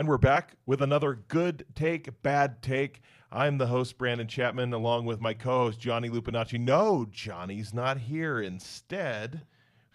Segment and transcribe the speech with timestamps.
[0.00, 3.02] And we're back with another good take, bad take.
[3.30, 6.58] I'm the host, Brandon Chapman, along with my co host, Johnny Lupinacci.
[6.58, 8.40] No, Johnny's not here.
[8.40, 9.42] Instead,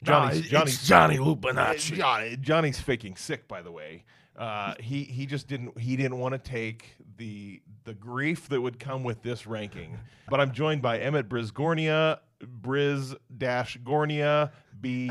[0.04, 1.96] Johnny's, Nah, Johnny's, it's Johnny Lupinacci.
[1.96, 4.04] Johnny, Johnny's faking sick, by the way.
[4.38, 8.78] Uh, he he just didn't he didn't want to take the the grief that would
[8.78, 9.98] come with this ranking.
[10.30, 12.20] But I'm joined by Emmett Brisgornia,
[12.62, 15.10] Briz Gornia, B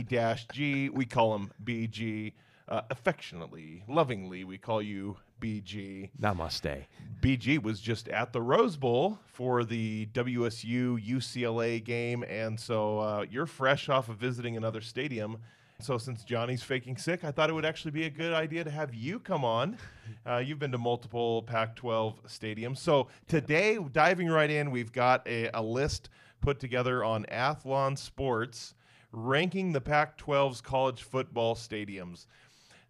[0.52, 0.88] G.
[0.88, 2.34] We call him BG.
[2.66, 6.08] Uh, affectionately, lovingly, we call you BG.
[6.18, 6.86] Namaste.
[7.20, 13.26] BG was just at the Rose Bowl for the WSU UCLA game, and so uh,
[13.30, 15.36] you're fresh off of visiting another stadium.
[15.80, 18.70] So since Johnny's faking sick, I thought it would actually be a good idea to
[18.70, 19.76] have you come on.
[20.24, 25.50] Uh, you've been to multiple Pac-12 stadiums, so today, diving right in, we've got a,
[25.52, 26.08] a list
[26.40, 28.74] put together on Athlon Sports,
[29.12, 32.26] ranking the Pac-12's college football stadiums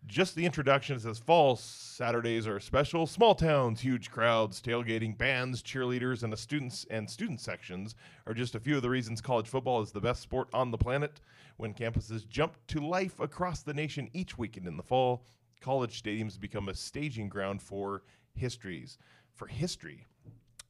[0.06, 3.06] just the introduction says fall saturdays are special.
[3.06, 7.94] Small towns huge crowds tailgating bands cheerleaders and the students and student sections
[8.26, 10.78] are just a few of the reasons college football is the best sport on the
[10.78, 11.20] planet.
[11.56, 15.24] When campuses jump to life across the nation each weekend in the fall
[15.60, 18.02] college stadiums become a staging ground for
[18.34, 18.98] histories.
[19.32, 20.06] For history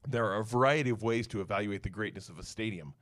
[0.07, 2.93] there are a variety of ways to evaluate the greatness of a stadium.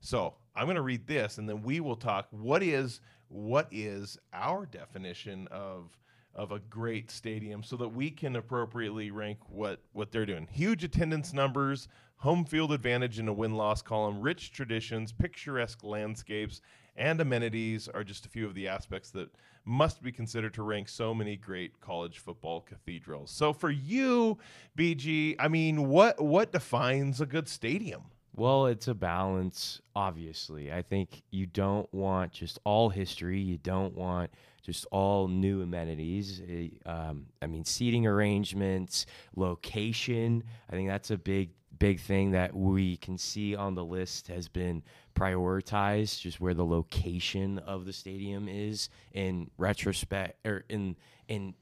[0.00, 2.26] So I'm going to read this, and then we will talk.
[2.30, 3.00] What is
[3.32, 5.96] what is our definition of
[6.34, 10.48] of a great stadium, so that we can appropriately rank what what they're doing?
[10.50, 16.60] Huge attendance numbers, home field advantage in a win loss column, rich traditions, picturesque landscapes,
[16.96, 19.28] and amenities are just a few of the aspects that
[19.64, 23.30] must be considered to rank so many great college football cathedrals.
[23.30, 24.38] So for you,
[24.76, 28.11] BG, I mean, what what defines a good stadium?
[28.34, 30.72] Well, it's a balance, obviously.
[30.72, 33.38] I think you don't want just all history.
[33.40, 34.30] You don't want
[34.62, 36.40] just all new amenities.
[36.48, 39.04] Eh, Um, I mean, seating arrangements,
[39.36, 40.44] location.
[40.70, 44.48] I think that's a big, big thing that we can see on the list has
[44.48, 44.82] been
[45.14, 50.96] prioritized, just where the location of the stadium is in retrospect or in
[51.28, 51.54] in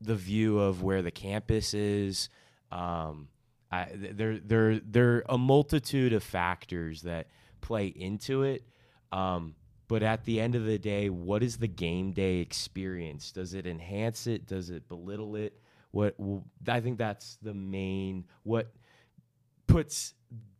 [0.00, 2.30] the view of where the campus is.
[2.70, 3.28] Um,
[3.70, 7.28] There, there, there are a multitude of factors that
[7.60, 8.64] play into it.
[9.12, 9.54] Um,
[9.88, 13.32] but at the end of the day, what is the game day experience?
[13.32, 14.46] Does it enhance it?
[14.46, 15.58] Does it belittle it?
[15.90, 18.70] What w- I think that's the main what
[19.66, 20.14] puts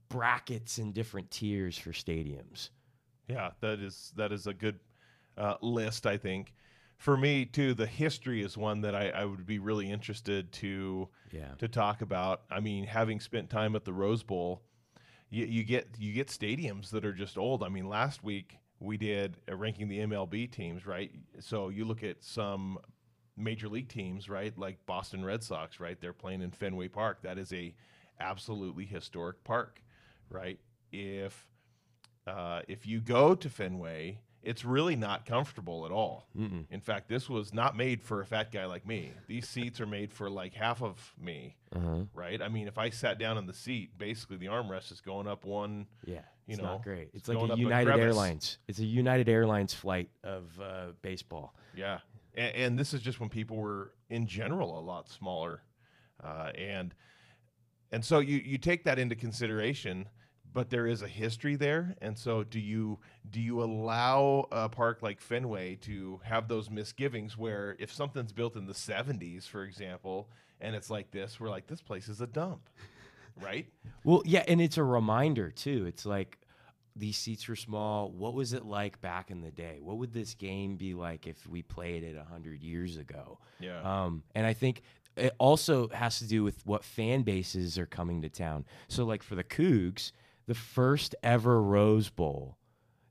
[0.08, 2.70] brackets in different tiers for stadiums.
[3.28, 4.80] Yeah, that is that is a good
[5.36, 6.06] uh, list.
[6.06, 6.54] I think
[6.98, 11.08] for me too, the history is one that I, I would be really interested to
[11.32, 11.54] Yeah.
[11.58, 12.42] to talk about.
[12.50, 14.62] I mean, having spent time at the Rose Bowl,
[15.30, 17.62] you, you get you get stadiums that are just old.
[17.62, 21.10] I mean, last week we did uh, ranking the MLB teams, right?
[21.40, 22.78] So you look at some
[23.36, 24.56] major league teams, right?
[24.58, 26.00] Like Boston Red Sox, right?
[26.00, 27.22] They're playing in Fenway Park.
[27.22, 27.74] That is a
[28.20, 29.82] absolutely historic park,
[30.30, 30.58] right?
[30.90, 31.46] If
[32.26, 36.26] uh, if you go to Fenway, it's really not comfortable at all.
[36.38, 36.64] Mm-mm.
[36.70, 39.12] In fact, this was not made for a fat guy like me.
[39.26, 42.02] These seats are made for like half of me, Uh-huh.
[42.14, 42.40] right?
[42.40, 45.44] I mean, if I sat down in the seat, basically the armrest is going up
[45.44, 45.86] one.
[46.04, 46.20] Yeah.
[46.46, 47.08] You it's know, not great.
[47.12, 47.90] It's, it's like a up a United.
[47.98, 48.58] Airlines.
[48.68, 51.54] It's a United Airlines flight of uh, baseball.
[51.76, 51.98] Yeah,
[52.34, 55.60] and, and this is just when people were in general a lot smaller,
[56.24, 56.94] uh, and
[57.92, 60.08] and so you you take that into consideration.
[60.52, 62.98] But there is a history there, and so do you
[63.30, 68.56] do you allow a park like Fenway to have those misgivings where if something's built
[68.56, 70.28] in the '70s, for example,
[70.60, 72.68] and it's like this, we're like this place is a dump,
[73.40, 73.66] right?
[74.04, 75.84] Well, yeah, and it's a reminder too.
[75.86, 76.38] It's like
[76.96, 78.10] these seats were small.
[78.10, 79.78] What was it like back in the day?
[79.80, 83.38] What would this game be like if we played it hundred years ago?
[83.60, 83.80] Yeah.
[83.82, 84.82] Um, and I think
[85.16, 88.64] it also has to do with what fan bases are coming to town.
[88.88, 90.12] So, like for the Cougs,
[90.48, 92.56] the first ever Rose Bowl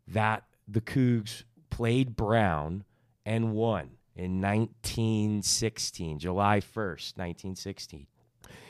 [0.07, 2.83] that the Cougs played Brown
[3.25, 8.07] and won in 1916, July 1st, 1916.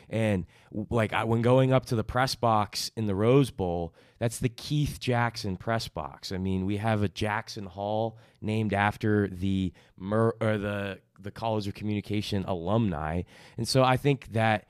[0.09, 0.45] And
[0.89, 4.49] like I, when going up to the press box in the Rose Bowl, that's the
[4.49, 6.33] Keith Jackson press box.
[6.33, 11.67] I mean, we have a Jackson Hall named after the Mer- or the the College
[11.67, 13.23] of Communication alumni,
[13.57, 14.67] and so I think that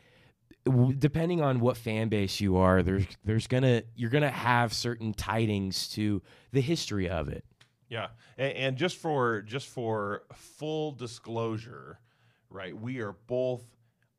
[0.98, 5.88] depending on what fan base you are, there's there's gonna you're gonna have certain tidings
[5.90, 6.22] to
[6.52, 7.44] the history of it.
[7.90, 12.00] Yeah, and, and just for just for full disclosure,
[12.50, 12.76] right?
[12.80, 13.64] We are both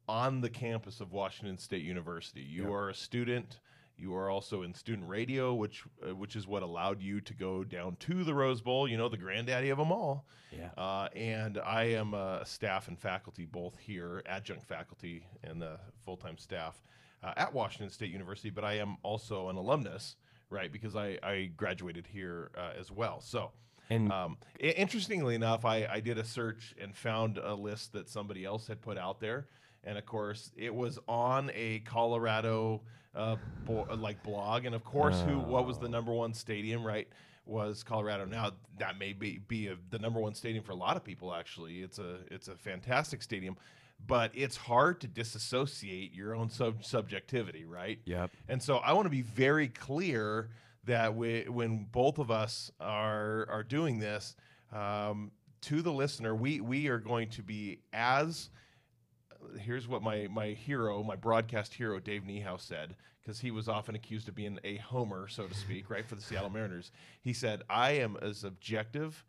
[0.09, 2.41] on the campus of Washington State University.
[2.41, 2.71] You Yeah.
[2.71, 3.61] are a student.
[3.99, 7.65] You are also in student radio, which uh, which is what allowed you to go
[7.65, 8.89] down to the Rose Bowl.
[8.89, 10.27] You know, the granddaddy of them all.
[10.51, 10.71] Yeah.
[10.77, 16.17] Uh, and I am a staff and faculty both here, adjunct faculty and the full
[16.17, 16.83] time staff
[17.23, 18.51] uh, at Washington State University.
[18.51, 20.17] But I am also an alumnus,
[20.49, 20.73] right?
[20.73, 23.21] Because I, I graduated here uh, as well.
[23.21, 23.51] So.
[23.91, 28.45] And Um, interestingly enough, I, I did a search and found a list that somebody
[28.45, 29.49] else had put out there,
[29.89, 32.83] and of course, it was on a Colorado
[33.15, 36.87] uh, bo- like blog, and of course, who what was the number one stadium?
[36.87, 37.09] Right,
[37.47, 38.27] was Colorado.
[38.27, 41.35] Now that may be be a, the number one stadium for a lot of people.
[41.35, 43.57] Actually, it's a it's a fantastic stadium,
[44.07, 47.99] but it's hard to disassociate your own sub- subjectivity, right?
[48.05, 48.31] Yep.
[48.49, 50.51] And so I want to be very clear
[50.85, 54.37] that we, when both of us are are doing this
[54.71, 55.31] um,
[55.63, 58.51] to the listener, we we are going to be as
[59.59, 63.95] here's what my my hero, my broadcast hero, Dave Niehaus said, because he was often
[63.95, 66.91] accused of being a homer, so to speak, right for the Seattle Mariners.
[67.23, 69.25] He said, "I am as objective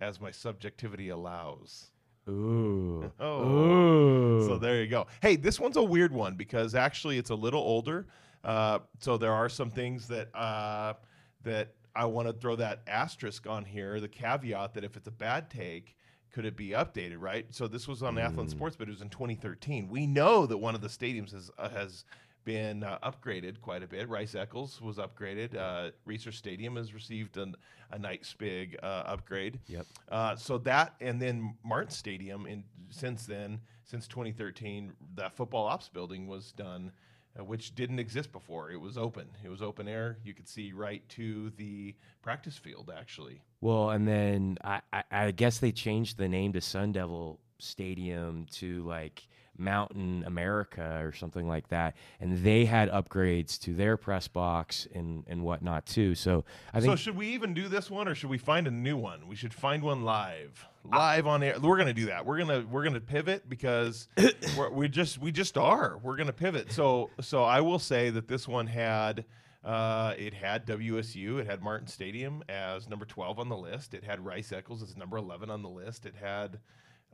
[0.00, 1.90] as my subjectivity allows."
[2.28, 3.12] Ooh.
[3.20, 3.44] Oh.
[3.44, 4.46] Ooh.
[4.46, 5.06] So there you go.
[5.20, 8.06] Hey, this one's a weird one because actually it's a little older.
[8.42, 10.94] Uh, so there are some things that uh,
[11.42, 15.12] that I want to throw that asterisk on here, the caveat that if it's a
[15.12, 15.96] bad take,
[16.32, 17.46] could it be updated, right?
[17.50, 19.88] So this was on Athlon Sports, but it was in 2013.
[19.88, 22.04] We know that one of the stadiums has uh, has
[22.44, 24.08] been uh, upgraded quite a bit.
[24.08, 25.56] Rice Eccles was upgraded.
[25.56, 27.54] Uh, Reser Stadium has received an,
[27.90, 29.58] a nice big uh, upgrade.
[29.66, 29.86] Yep.
[30.10, 35.88] Uh, so that and then Martin Stadium in since then since 2013 that football ops
[35.88, 36.92] building was done
[37.38, 40.72] uh, which didn't exist before it was open it was open air you could see
[40.72, 46.16] right to the practice field actually Well, and then I, I, I guess they changed
[46.16, 49.28] the name to Sun Devil Stadium to like
[49.60, 55.24] Mountain America or something like that, and they had upgrades to their press box and
[55.28, 56.14] and whatnot too.
[56.14, 56.92] So I think.
[56.92, 59.28] so should we even do this one or should we find a new one?
[59.28, 60.66] We should find one live.
[60.90, 61.60] Live on air.
[61.60, 62.24] We're gonna do that.
[62.24, 64.08] We're gonna we're gonna pivot because
[64.56, 65.98] we're, we just we just are.
[66.02, 66.72] We're gonna pivot.
[66.72, 69.24] So so i will say that this one had
[69.64, 71.38] uh, it had WSU.
[71.38, 73.94] It had Martin Stadium as number 12 on the list.
[73.94, 76.06] It had Rice Eccles as number 11 on the list.
[76.06, 76.58] It had,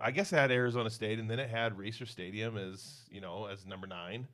[0.01, 3.47] I guess, it had Arizona State, and then it had Reser Stadium as you know
[3.47, 4.29] as number nine.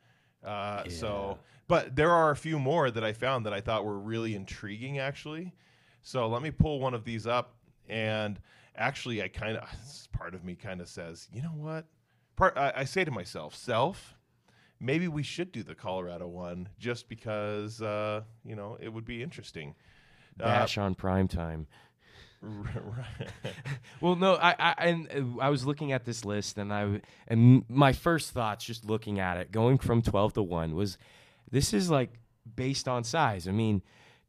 [0.45, 1.39] Uh, So,
[1.69, 4.99] but there are a few more that I found that I thought were really intriguing,
[4.99, 5.55] actually.
[6.03, 7.55] So let me pull one of these up,
[7.89, 8.41] and
[8.77, 9.69] actually, I kind of
[10.13, 11.87] part of me kind of says, you know what?
[12.37, 14.15] Part I, I say to myself, self,
[14.83, 19.23] maybe we should do the Colorado one just because uh, you know it would be
[19.23, 19.75] interesting.
[20.39, 21.67] Uh, Bash on prime time.
[24.01, 25.09] Well, no, I, I and
[25.39, 29.21] uh, I was looking at this list, and I and my first thoughts, just looking
[29.21, 30.99] at it, going from twelve to one, was
[31.53, 32.15] this is like
[32.57, 33.47] based on size.
[33.47, 33.81] I mean,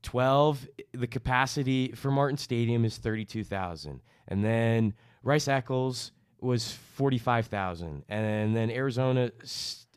[0.04, 6.12] twelve, the capacity for Martin Stadium is thirty-two thousand, and then Rice Eccles
[6.44, 9.32] was forty-five thousand, and then Arizona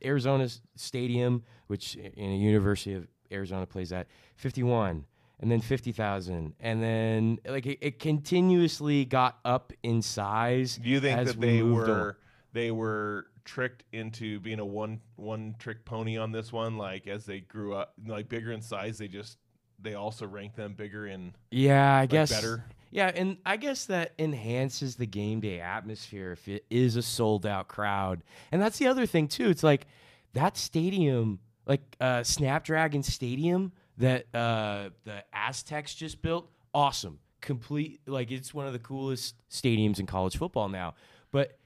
[0.05, 4.07] Arizona Stadium, which in a University of Arizona plays at
[4.37, 5.05] fifty-one
[5.39, 11.01] and then 50,000 and then like it, it continuously got up in size Do you
[11.01, 12.15] think as that we they were on.
[12.53, 16.79] they were tricked into being a one one trick pony on this one?
[16.79, 19.39] Like as they grew up, like bigger in size, they just
[19.79, 22.65] they also ranked them bigger in yeah i guess better?
[22.91, 27.47] Yeah and i guess that enhances the game day atmosphere if it is a sold
[27.47, 28.23] out crowd.
[28.53, 29.49] And that's the other thing too.
[29.49, 29.87] It's like
[30.35, 37.19] that stadium like uh snapdragon stadium that uh the aztecs just built awesome.
[37.41, 40.95] Complete like it's one of the coolest stadiums in college football now.
[41.31, 41.59] But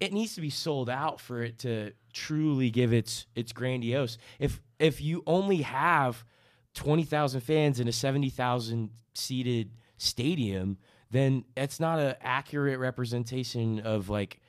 [0.00, 4.18] it needs to be sold out for it to truly give its its grandiose.
[4.38, 6.24] If if you only have
[6.74, 9.70] 20,000 fans in a 70,000 seated
[10.04, 10.78] stadium,
[11.10, 14.40] then it's not an accurate representation of like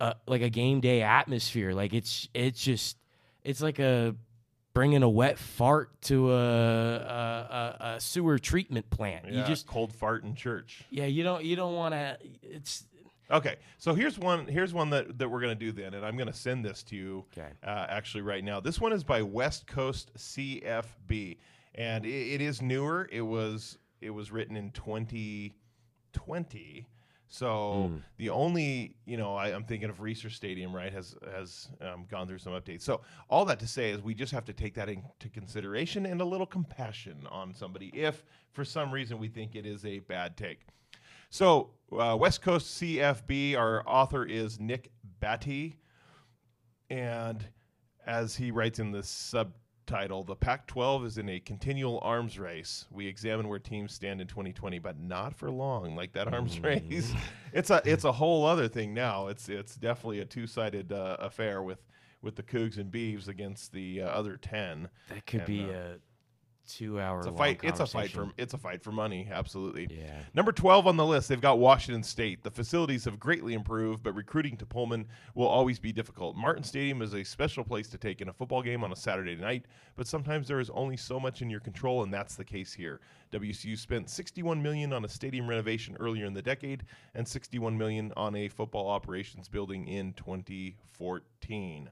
[0.00, 1.72] a, like a game day atmosphere.
[1.72, 2.96] Like it's it's just
[3.44, 4.14] it's like a
[4.72, 9.26] bringing a wet fart to a a, a, a sewer treatment plant.
[9.28, 10.84] Yeah, You just cold fart in church.
[10.90, 12.18] yeah, you don't you don't want to.
[12.42, 12.84] It's
[13.32, 14.48] Okay, so here's one.
[14.48, 17.24] Here's one that, that we're gonna do then, and I'm gonna send this to you.
[17.32, 17.48] Okay.
[17.62, 21.36] Uh, actually, right now, this one is by West Coast CFB,
[21.76, 23.08] and it, it is newer.
[23.12, 26.86] It was it was written in 2020.
[27.32, 32.06] So the only you know I, I'm thinking of Reser Stadium right has has um,
[32.10, 32.82] gone through some updates.
[32.82, 36.20] So all that to say is we just have to take that into consideration and
[36.20, 40.36] a little compassion on somebody if for some reason we think it is a bad
[40.36, 40.66] take.
[41.32, 44.90] So, uh, West Coast CFB, our author is Nick
[45.20, 45.76] Batty.
[46.90, 47.44] And
[48.04, 49.04] as he writes in the
[49.90, 52.86] subtitle The Pac 12 is in a continual arms race.
[52.92, 55.96] We examine where teams stand in 2020, but not for long.
[55.96, 57.12] Like that arms race.
[57.52, 59.26] It's a it's a whole other thing now.
[59.26, 61.80] It's it's definitely a two sided uh, affair with,
[62.22, 64.88] with the Cougs and Beavs against the uh, other 10.
[65.08, 65.96] That could And, be uh, a
[66.74, 67.18] two-hour.
[67.18, 67.60] It's a fight.
[67.62, 69.28] It's a fight for it's a fight for money.
[69.30, 69.88] Absolutely.
[69.90, 70.14] Yeah.
[70.34, 72.42] Number 12 on the list, they've got Washington State.
[72.42, 76.36] The facilities have greatly improved, but recruiting to Pullman will always be difficult.
[76.36, 79.36] Martin Stadium is a special place to take in a football game on a Saturday
[79.36, 82.72] night, but sometimes there is only so much in your control, and that's the case
[82.72, 83.00] here.
[83.32, 86.84] WSU spent 61 million on a stadium renovation earlier in the decade
[87.14, 91.90] and 61 million on a football operations building in 2014.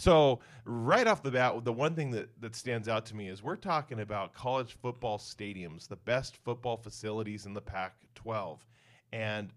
[0.00, 3.42] So right off the bat, the one thing that, that stands out to me is
[3.42, 8.60] we're talking about college football stadiums, the best football facilities in the Pac-12,
[9.12, 9.50] and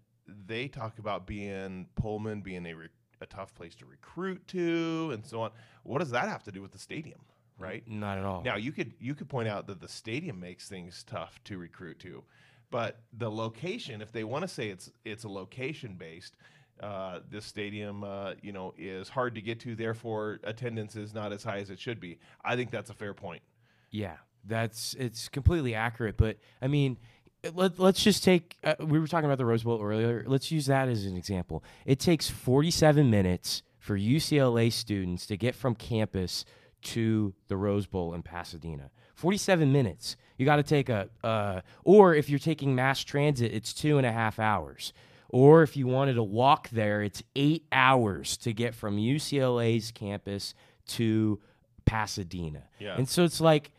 [0.46, 2.88] they talk about being Pullman being a, re-
[3.22, 5.50] a tough place to recruit to, and so on.
[5.82, 7.20] What does that have to do with the stadium,
[7.58, 7.82] right?
[7.88, 8.42] Not at all.
[8.42, 11.98] Now you could you could point out that the stadium makes things tough to recruit
[12.00, 12.22] to,
[12.70, 16.36] but the location, if they want to say it's it's a location based,
[16.80, 21.32] uh, this stadium uh, you know is hard to get to, therefore attendance is not
[21.32, 22.18] as high as it should be.
[22.44, 23.42] I think that's a fair point.
[23.90, 26.16] Yeah, that's it's completely accurate.
[26.16, 26.98] But I mean,
[27.52, 28.56] let, let's just take.
[28.64, 30.24] Uh, we were talking about the Rose Bowl earlier.
[30.26, 31.62] Let's use that as an example.
[31.86, 36.44] It takes 47 minutes for UCLA students to get from campus
[36.82, 38.90] to the Rose Bowl in Pasadena.
[39.14, 40.16] 47 minutes.
[40.38, 44.06] You got to take a, uh, or if you're taking mass transit, it's two and
[44.06, 44.92] a half hours.
[45.34, 50.54] Or if you wanted to walk there, it's eight hours to get from UCLA's campus
[50.90, 51.40] to
[51.84, 52.62] Pasadena.
[52.78, 52.94] Yeah.
[52.96, 53.72] And so it's like,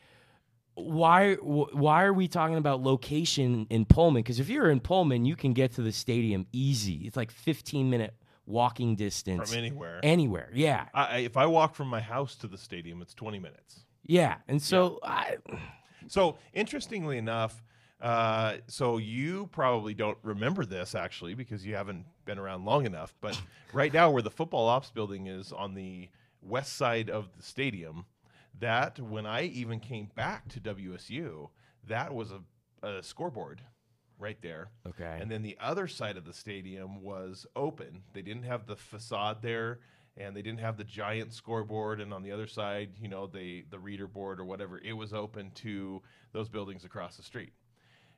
[0.73, 4.21] why why are we talking about location in Pullman?
[4.21, 7.03] Because if you're in Pullman, you can get to the stadium easy.
[7.05, 8.13] It's like 15 minute
[8.45, 10.49] walking distance From anywhere, anywhere.
[10.53, 13.85] Yeah, I, if I walk from my house to the stadium, it's 20 minutes.
[14.03, 14.39] yeah.
[14.49, 15.37] And so I,
[16.09, 17.63] So interestingly enough,
[18.05, 23.15] uh, so you probably don't remember this actually because you haven't been around long enough.
[23.19, 23.41] But
[23.73, 26.09] right now, where the football ops building is on the
[26.39, 28.05] west side of the stadium,
[28.59, 31.49] that when I even came back to WSU,
[31.87, 33.61] that was a, a scoreboard
[34.19, 34.69] right there.
[34.87, 35.17] okay.
[35.19, 38.03] And then the other side of the stadium was open.
[38.13, 39.79] They didn't have the facade there,
[40.15, 41.99] and they didn't have the giant scoreboard.
[41.99, 45.11] And on the other side, you know, the the reader board or whatever, it was
[45.11, 47.51] open to those buildings across the street.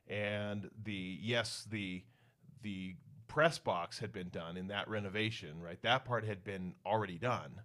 [0.08, 2.02] And the yes, the
[2.62, 2.96] the
[3.28, 5.80] press box had been done in that renovation, right?
[5.82, 7.60] That part had been already done.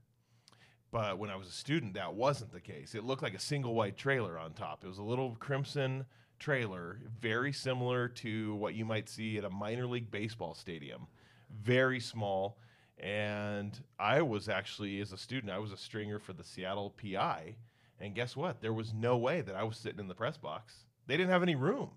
[0.92, 2.94] But when I was a student, that wasn't the case.
[2.94, 4.84] It looked like a single white trailer on top.
[4.84, 6.06] It was a little crimson
[6.38, 11.08] trailer, very similar to what you might see at a minor league baseball stadium.
[11.50, 12.60] Very small.
[13.00, 17.56] And I was actually, as a student, I was a stringer for the Seattle PI.
[18.00, 18.62] And guess what?
[18.62, 20.86] There was no way that I was sitting in the press box.
[21.08, 21.90] They didn't have any room.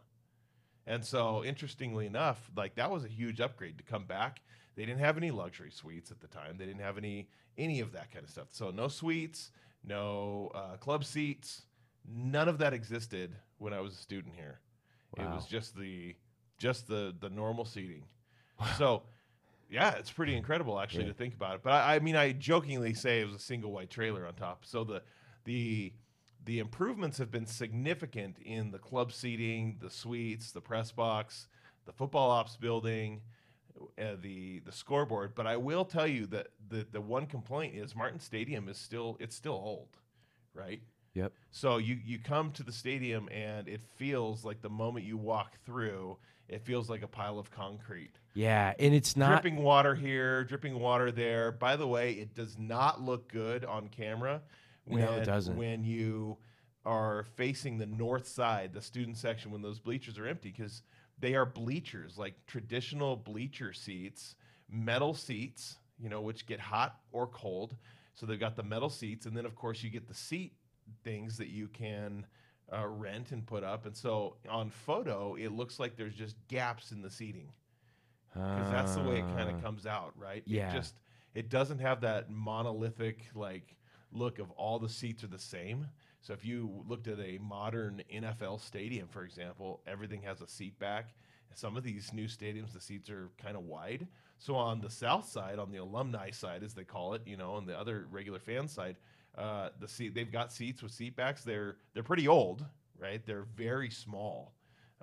[0.87, 4.41] And so, interestingly enough, like that was a huge upgrade to come back.
[4.77, 6.57] They didn't have any luxury suites at the time.
[6.59, 7.29] They didn't have any
[7.59, 8.49] any of that kind of stuff.
[8.51, 9.51] So no suites,
[9.83, 11.63] no uh, club seats,
[12.07, 14.61] none of that existed when I was a student here.
[15.17, 16.15] It was just the
[16.59, 18.05] just the the normal seating.
[18.79, 19.03] So,
[19.71, 21.09] yeah, it's pretty incredible actually Yeah.
[21.13, 21.63] to think about it.
[21.63, 24.65] But I, I mean, I jokingly say it was a single white trailer on top.
[24.65, 25.03] So the
[25.45, 25.93] the
[26.47, 31.49] the improvements have been significant in the club seating, the suites, the press box,
[31.85, 33.21] the football ops building,
[33.99, 35.35] uh, the the scoreboard.
[35.35, 39.17] But I will tell you that the the one complaint is Martin Stadium is still
[39.21, 39.89] it's still old,
[40.55, 40.81] right?
[41.15, 41.33] Yep.
[41.51, 45.59] So you you come to the stadium and it feels like the moment you walk
[45.65, 46.17] through,
[46.49, 48.19] it feels like a pile of concrete.
[48.35, 49.43] Yeah, and it's not.
[49.43, 51.51] dripping water here, dripping water there.
[51.51, 54.43] By the way, it does not look good on camera
[54.87, 55.57] when No, it doesn't.
[55.57, 56.39] when you
[56.85, 60.83] are facing the north side, the student section when those bleachers are empty because
[61.19, 64.37] they are bleachers, like traditional bleacher seats,
[64.71, 67.77] metal seats, you know, which get hot or cold.
[68.15, 70.55] So they've got the metal seats, and then of course you get the seat
[71.05, 72.25] things that you can
[72.73, 73.87] uh, rent and put up.
[73.87, 77.53] And so on photo, it looks like there's just gaps in the seating
[78.33, 80.43] because that's the way it kind of comes out, right?
[80.47, 80.69] yeah.
[80.71, 80.95] It just
[81.35, 83.77] it doesn't have that monolithic like
[84.17, 85.87] look of all the seats are the same.
[86.21, 90.79] So if you looked at a modern NFL stadium, for example, everything has a seat
[90.79, 91.15] back.
[91.55, 94.07] Some of these new stadiums, the seats are kind of wide.
[94.39, 97.53] So on the south side, on the alumni side, as they call it, you know,
[97.53, 98.97] on the other regular fan side,
[99.39, 101.45] uh, the seat they've got seats with seat backs.
[101.45, 102.65] They're they're pretty old,
[102.99, 103.25] right?
[103.25, 104.53] They're very small.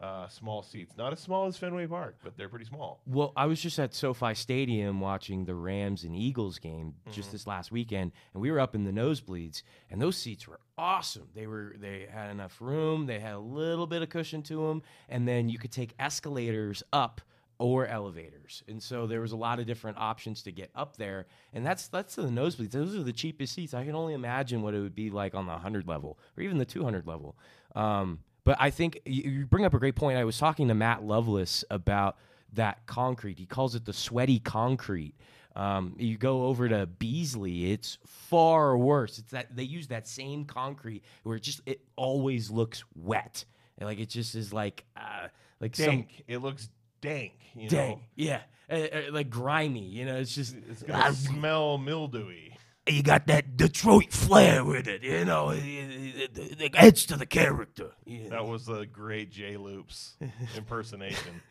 [0.01, 0.93] Uh, small seats.
[0.97, 3.01] Not as small as Fenway Park, but they're pretty small.
[3.05, 7.47] Well, I was just at SoFi Stadium watching the Rams and Eagles game just this
[7.47, 11.27] last weekend, and we were up in the nosebleeds, and those seats were awesome.
[11.35, 14.81] They were they had enough room, they had a little bit of cushion to them,
[15.09, 17.21] and then you could take escalators up
[17.59, 18.63] or elevators.
[18.67, 21.87] And so there was a lot of different options to get up there, and that's
[21.87, 22.71] that's the nosebleeds.
[22.71, 23.73] Those are the cheapest seats.
[23.73, 26.57] I can only imagine what it would be like on the 100 level or even
[26.57, 27.37] the 200 level.
[27.75, 30.17] Um, but I think you bring up a great point.
[30.17, 32.17] I was talking to Matt Lovelace about
[32.53, 33.39] that concrete.
[33.39, 35.15] He calls it the sweaty concrete.
[35.55, 39.19] Um, you go over to Beasley, it's far worse.
[39.19, 43.45] It's that they use that same concrete where it just it always looks wet.
[43.77, 45.27] And, like it just is like uh,
[45.59, 46.23] like some Dank.
[46.27, 46.69] it looks
[47.01, 47.33] dank.
[47.55, 49.85] You dang, know, yeah, uh, uh, like grimy.
[49.85, 52.52] You know, it's just it's gonna smell mildewy.
[52.87, 55.03] You got that Detroit flair with it.
[55.03, 57.91] You know, it, adds to the character.
[58.05, 58.29] know.
[58.29, 60.15] That was a great J Loops
[60.57, 61.41] impersonation.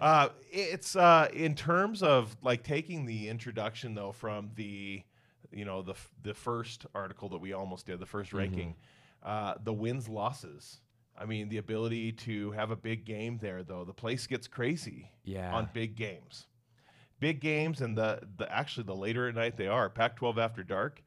[0.00, 5.02] uh, it's uh, in terms of like taking the introduction though from the,
[5.50, 8.36] you know, the f- the first article that we almost did, the 1st Mm-hmm.
[8.38, 8.74] ranking,
[9.24, 10.80] uh, the wins losses.
[11.18, 15.10] I mean, the ability to have a big game there though, the place gets crazy
[15.24, 15.52] Yeah.
[15.52, 16.46] on big games,
[17.22, 21.02] big games, and the the actually the later at night they are Pac-12 after dark.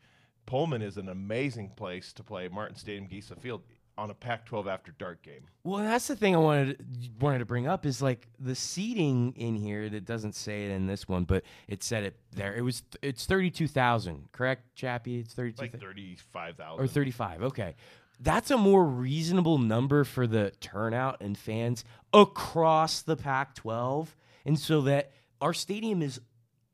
[0.48, 3.62] Pullman is an amazing place to play Martin Stadium Gesa Field
[3.98, 5.42] on a Pac-12 after dark game.
[5.64, 6.86] Well, that's the thing I wanted
[7.20, 9.90] wanted to bring up is like the seating in here.
[9.90, 12.56] That doesn't say it in this one, but it said it there.
[12.56, 15.20] It was it's thirty two thousand, correct, Chappy?
[15.20, 16.84] It's thirty two like 35,000.
[16.84, 17.44] or thirty five.
[17.44, 17.76] Okay,
[18.22, 24.58] that's a more reasonable number for the turnout and fans across the Pac twelve, and
[24.58, 25.12] so that
[25.42, 26.20] our stadium is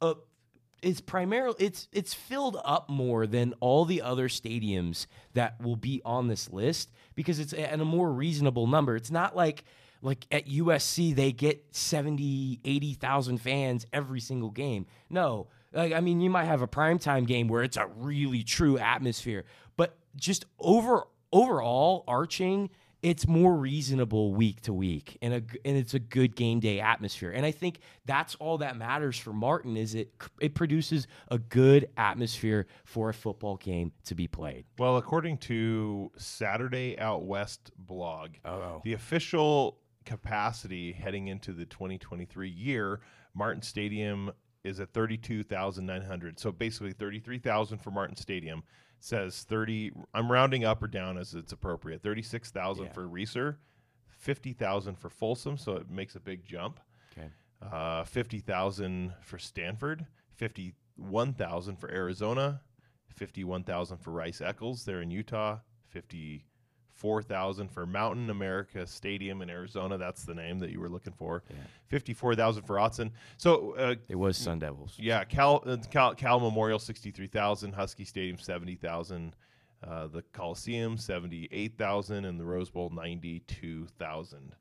[0.02, 0.16] uh,
[0.82, 6.02] it's primarily it's it's filled up more than all the other stadiums that will be
[6.04, 8.96] on this list because it's at a more reasonable number.
[8.96, 9.64] It's not like
[10.02, 14.88] like at USC they get 70 80,000 fans every single game.
[15.10, 15.48] No.
[15.72, 19.46] Like I mean you might have a primetime game where it's a really true atmosphere,
[19.78, 22.70] but just over overall arching
[23.02, 27.32] it's more reasonable week to week and a and it's a good game day atmosphere
[27.32, 31.90] and i think that's all that matters for martin is it it produces a good
[31.98, 38.32] atmosphere for a football game to be played Well, according to Saturday Out West blog,
[38.46, 43.02] oh the official capacity heading into the 2023 year,
[43.34, 44.32] Martin Stadium
[44.64, 46.40] is at 32,900.
[46.40, 48.64] So basically 33,000 for Martin Stadium.
[49.04, 52.02] Says 30 I'm rounding up or down as it's appropriate.
[52.04, 52.92] 36,000 Yeah.
[52.94, 53.58] for Reser,
[54.10, 56.80] 50,000 for Folsom, so it makes a big jump.
[57.12, 57.30] okay
[57.62, 62.62] uh, 50,000 for Stanford, 51,000 for Arizona,
[63.16, 65.60] 51,000 for Rice Eccles there in Utah,
[67.02, 69.98] 54,000 for Mountain America Stadium in Arizona.
[69.98, 71.42] That's the name that you were looking for.
[71.50, 71.56] Yeah.
[71.88, 73.12] 54,000 for Autzen.
[73.38, 78.38] So, uh, it was sun devils yeah, Cal, uh, Cal, Cal Memorial 63,000, Husky Stadium
[78.38, 79.36] 70,000,
[79.84, 84.56] uh, the Coliseum 78,000, and the Rose Bowl 92,000.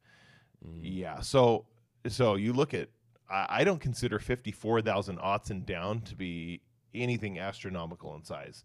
[0.80, 1.66] Yeah, so
[2.08, 2.88] so you look at
[3.30, 6.62] I, I don't consider 54,000 Autzen and down to be
[6.94, 8.64] anything astronomical in size.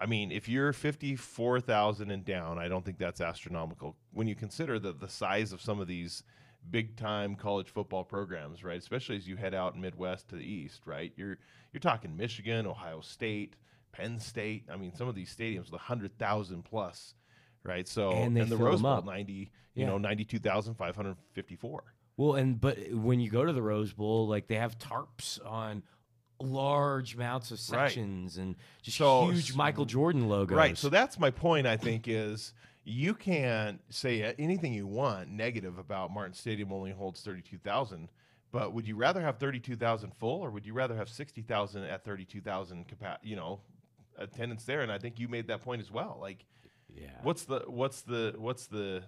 [0.00, 4.78] I mean, if you're 54,000 and down, I don't think that's astronomical when you consider
[4.78, 6.22] that the size of some of these
[6.70, 8.78] big time college football programs, right?
[8.78, 11.12] Especially as you head out Midwest to the east, right?
[11.16, 11.38] You're
[11.72, 13.56] you're talking Michigan, Ohio State,
[13.92, 14.64] Penn State.
[14.72, 17.14] I mean, some of these stadiums with 100,000 plus,
[17.64, 17.86] right?
[17.88, 19.04] So And they the Rose Bowl up.
[19.04, 19.86] 90, you Yeah.
[19.86, 21.82] know, 92,554.
[22.16, 25.82] well and but when you go to the rose bowl like they have tarps on
[26.40, 27.88] large amounts of Right.
[27.90, 30.78] sections and just So- huge michael jordan logos Right.
[30.78, 31.66] So that's my point.
[31.66, 32.52] I think is
[32.84, 38.08] you can say anything you want negative about Martin Stadium only holds thirty-two thousand,
[38.50, 41.84] but would you rather have thirty-two thousand full, or would you rather have sixty thousand
[41.84, 43.60] at thirty-two thousand capa- You know,
[44.16, 44.80] attendance there.
[44.80, 46.18] And I think you made that point as well.
[46.20, 46.44] Like,
[46.94, 49.02] yeah what's the what's the what's the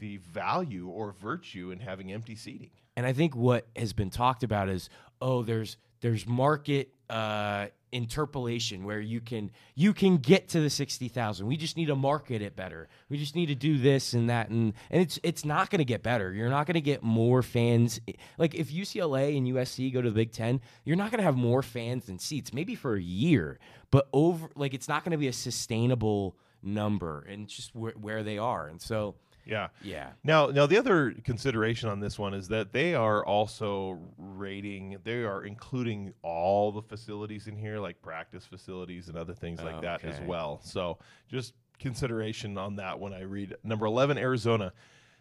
[0.00, 2.70] the value or virtue in having empty seating?
[2.96, 4.88] And I think what has been talked about is,
[5.20, 11.08] oh, there's there's market uh, interpolation where you can you can get to the sixty
[11.08, 11.46] thousand.
[11.46, 12.88] We just need to market it better.
[13.08, 15.86] We just need to do this and that, and and it's it's not going to
[15.86, 16.30] get better.
[16.30, 18.00] You're not going to get more fans.
[18.36, 21.36] Like if UCLA and USC go to the Big Ten, you're not going to have
[21.36, 22.52] more fans than seats.
[22.52, 23.58] Maybe for a year,
[23.90, 28.22] but over like it's not going to be a sustainable number, and just where, where
[28.22, 28.68] they are.
[28.68, 29.14] And so
[29.46, 29.68] Yeah.
[29.82, 34.98] yeah, Now, now the other consideration on this one is that they are also rating.
[35.04, 39.80] They are including all the facilities in here, like practice facilities and other things like
[39.82, 40.60] that as well.
[40.62, 44.72] So, just consideration on that when I read number eleven, Arizona.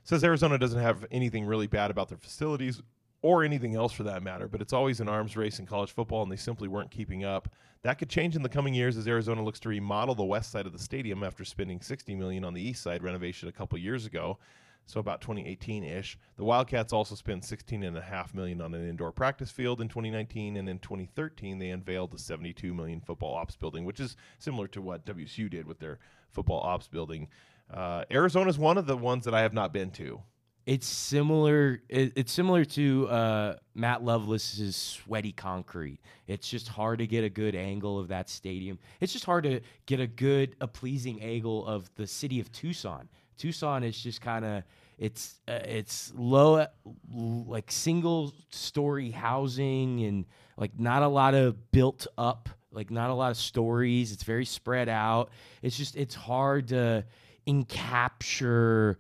[0.03, 2.81] says Arizona doesn't have anything really bad about their facilities
[3.23, 6.21] or anything else for that matter, but it's always an arms race in college football,
[6.21, 7.47] and they simply weren't keeping up.
[7.81, 10.65] That could change in the coming years as Arizona looks to remodel the west side
[10.65, 14.05] of the stadium after spending 60 million on the east side renovation a couple years
[14.05, 14.38] ago,
[14.86, 16.17] so about 2018-ish.
[16.36, 20.79] The Wildcats also spent 16.5 million on an indoor practice field in 2019, and in
[20.79, 25.49] 2013 they unveiled the 72 million football ops building, which is similar to what WSU
[25.49, 27.29] did with their football ops building.
[27.73, 30.21] Uh, Arizona is one of the ones that I have not been to.
[30.65, 31.82] It's similar.
[31.89, 35.99] It, it's similar to uh, Matt Lovelace's sweaty concrete.
[36.28, 38.80] It's just hard to get a good angle of that stadium.
[39.02, 43.10] It's just hard to get a good, a pleasing angle of the city of Tucson.
[43.38, 44.63] Tucson is just kind of
[44.97, 46.65] it's uh, it's low,
[47.12, 53.13] like single story housing and like not a lot of built up, like not a
[53.13, 54.13] lot of stories.
[54.13, 55.32] It's very spread out.
[55.62, 57.04] It's just it's hard to
[57.45, 58.95] encapture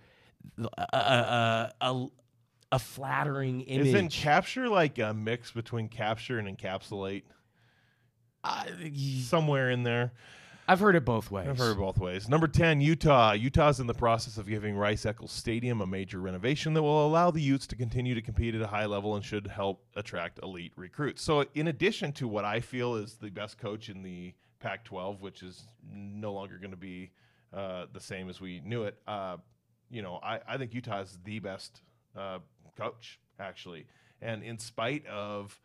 [0.57, 2.07] a, a, a,
[2.73, 3.87] a flattering image.
[3.87, 7.23] Isn't capture like a mix between capture and encapsulate?
[8.43, 8.65] Uh,
[9.21, 10.13] Somewhere in there.
[10.67, 11.47] I've heard it both ways.
[11.47, 12.29] I've heard it both ways.
[12.29, 13.33] Number 10, Utah.
[13.33, 17.31] Utah's in the process of giving Rice Eccles Stadium a major renovation that will allow
[17.31, 20.71] the Utes to continue to compete at a high level and should help attract elite
[20.77, 21.21] recruits.
[21.21, 25.21] So, in addition to what I feel is the best coach in the Pac 12,
[25.21, 27.11] which is no longer going to be
[27.53, 29.37] uh, the same as we knew it, uh,
[29.93, 31.81] you know, I, I think Utah's the best
[32.17, 32.39] uh,
[32.75, 33.85] coach, actually.
[34.21, 35.59] And in spite of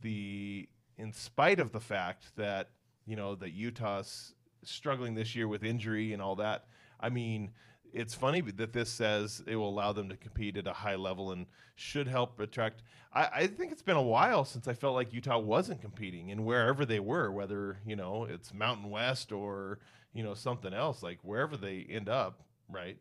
[0.00, 0.68] the
[0.98, 2.70] in spite of the fact that
[3.06, 6.66] you know that Utah's struggling this year with injury and all that.
[7.00, 7.50] I mean,
[7.92, 11.32] it's funny that this says it will allow them to compete at a high level
[11.32, 12.82] and should help attract.
[13.12, 16.44] I, I, think it's been a while since I felt like Utah wasn't competing and
[16.44, 19.80] wherever they were, whether you know it's Mountain West or
[20.14, 22.98] you know something else, like wherever they end up, right?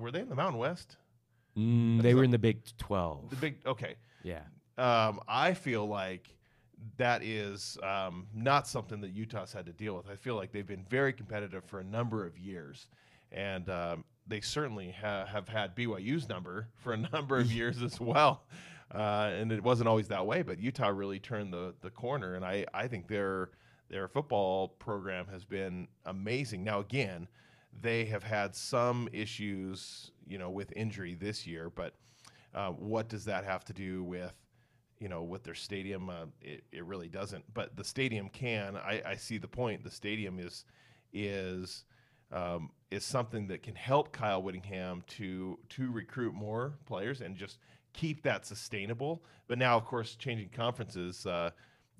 [0.00, 0.96] Were they in the Mountain West?
[1.56, 3.30] Mm, they were in the Big Twelve.
[3.30, 3.96] The Big okay.
[4.22, 4.42] Yeah.
[4.78, 6.34] Um, I feel like
[6.96, 10.08] that is um, not something that Utah's had to deal with.
[10.08, 12.86] I feel like they've been very competitive for a number of years,
[13.30, 18.00] and um, they certainly ha- have had BYU's number for a number of years as
[18.00, 18.44] well.
[18.92, 22.44] Uh, and it wasn't always that way, but Utah really turned the the corner, and
[22.44, 23.50] I I think their
[23.88, 26.64] their football program has been amazing.
[26.64, 27.28] Now again,
[27.80, 31.94] they have had some issues, you know, with injury this year, but
[32.54, 34.34] uh, what does that have to do with
[35.00, 37.42] you know, with their stadium, uh, it, it really doesn't.
[37.54, 38.76] But the stadium can.
[38.76, 39.82] I, I see the point.
[39.82, 40.66] The stadium is
[41.12, 41.84] is
[42.30, 47.58] um, is something that can help Kyle Whittingham to to recruit more players and just
[47.94, 49.24] keep that sustainable.
[49.48, 51.50] But now, of course, changing conferences, uh,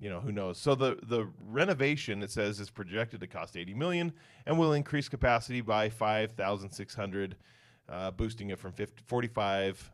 [0.01, 0.57] you know, who knows?
[0.57, 4.11] So the the renovation it says is projected to cost 80 million
[4.45, 7.35] and will increase capacity by 5,600,
[7.87, 9.91] uh, boosting it from 50, 45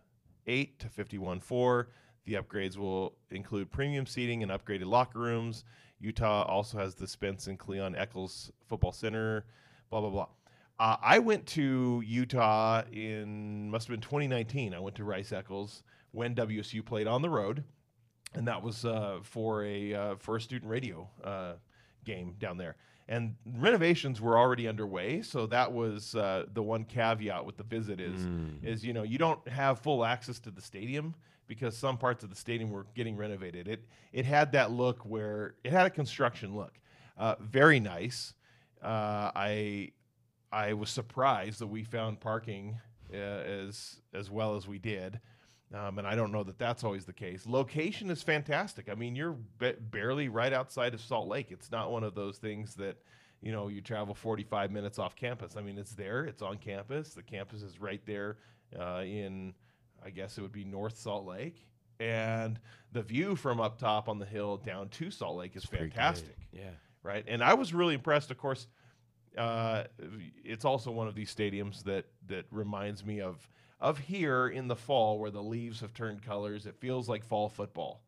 [0.47, 1.89] eight to 51 four.
[2.25, 5.63] The upgrades will include premium seating and upgraded locker rooms.
[5.99, 9.45] Utah also has the Spence and Cleone Eccles Football Center,
[9.89, 10.27] blah, blah, blah.
[10.79, 14.73] Uh, I went to Utah in, must have been 2019.
[14.73, 17.63] I went to Rice Eccles when WSU played on the road.
[18.37, 21.53] And that was uh, for a uh, for a student radio uh,
[22.05, 22.75] game down there.
[23.09, 27.99] And renovations were already underway, so that was uh, the one caveat with the visit
[27.99, 28.63] is Mm.
[28.63, 31.15] is you know you don't have full access to the stadium
[31.47, 33.67] because some parts of the stadium were getting renovated.
[33.67, 36.73] It it had that look where it had a construction look,
[37.17, 38.33] uh, very nice.
[38.83, 39.91] Uh, I
[40.51, 42.77] I was surprised that we found parking
[43.13, 45.19] uh, as as well as we did.
[45.73, 47.45] Um, and I don't know that that's always the case.
[47.45, 48.87] Location is fantastic.
[48.89, 51.47] I mean, you're ba- barely right outside of Salt Lake.
[51.51, 52.95] It's not one of those things that,
[53.41, 55.57] you know, you travel 45 minutes off campus.
[55.57, 56.23] I mean, it's there.
[56.23, 57.09] It's on campus.
[57.09, 58.37] The campus is right there
[58.79, 59.53] uh, in,
[60.05, 61.65] I guess it would be North Salt Lake.
[61.99, 62.59] And
[62.93, 66.69] the view from up top on the hill down to Salt Lake is fantastic Yeah.
[67.03, 67.25] right?
[67.27, 68.31] And I was really impressed.
[68.31, 68.67] Of course,
[69.37, 69.83] uh,
[70.45, 73.47] it's also one of these stadiums that that reminds me of
[73.79, 76.65] of here in the fall where the leaves have turned colors.
[76.65, 78.01] It feels like fall football,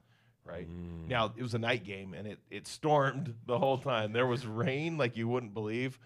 [0.44, 0.68] right?
[0.68, 1.08] Mm.
[1.08, 4.14] Now it was a night game and it it stormed the whole time.
[4.14, 6.00] There was rain like you wouldn't believe.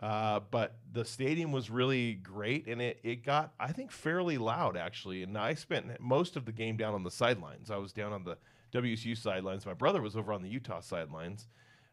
[0.00, 4.76] Uh, but the stadium was really great, and it, it got I think fairly loud
[4.76, 5.24] actually.
[5.24, 7.70] And I spent most of the game down on the sidelines.
[7.70, 8.38] I was down on the
[8.72, 9.66] WSU sidelines.
[9.66, 11.48] My brother was over on the Utah sidelines,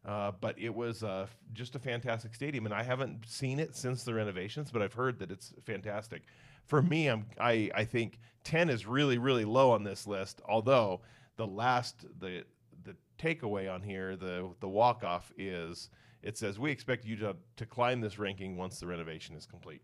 [0.05, 4.03] uh, but it was uh, just a fantastic stadium, and I haven't seen it since
[4.03, 6.21] the renovations, but I've heard that it's fantastic.
[6.65, 10.41] For me, I'm I, I think ten is really really low on this list.
[10.47, 11.01] Although
[11.37, 12.43] the last the
[12.83, 15.89] the takeaway on here, the the walk off is
[16.21, 19.81] it says we expect you to to climb this ranking once the renovation is complete.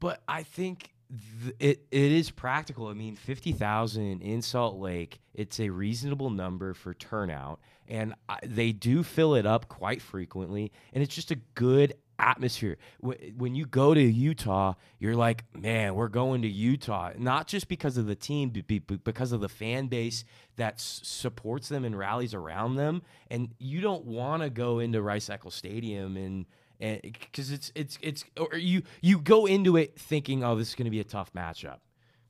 [0.00, 0.92] but I think
[1.42, 2.88] th- it it is practical.
[2.88, 8.38] I mean, fifty thousand in Salt Lake, it's a reasonable number for turnout, and I,
[8.44, 12.76] they do fill it up quite frequently, and it's just a good atmosphere.
[13.02, 17.66] Wh- When you go to Utah, you're like, man, we're going to Utah, not just
[17.68, 20.24] because of the team, but but because of the fan base
[20.56, 23.02] that s- supports them and rallies around them.
[23.30, 26.46] And you don't want to go into Rice Eccles Stadium and
[26.80, 30.74] and because it's it's it's or you you go into it thinking, oh, this is
[30.74, 31.78] going to be a tough matchup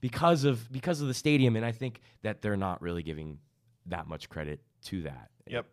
[0.01, 3.39] because of because of the stadium, and I think that they're not really giving
[3.87, 5.31] that much credit to that.
[5.47, 5.67] Yep.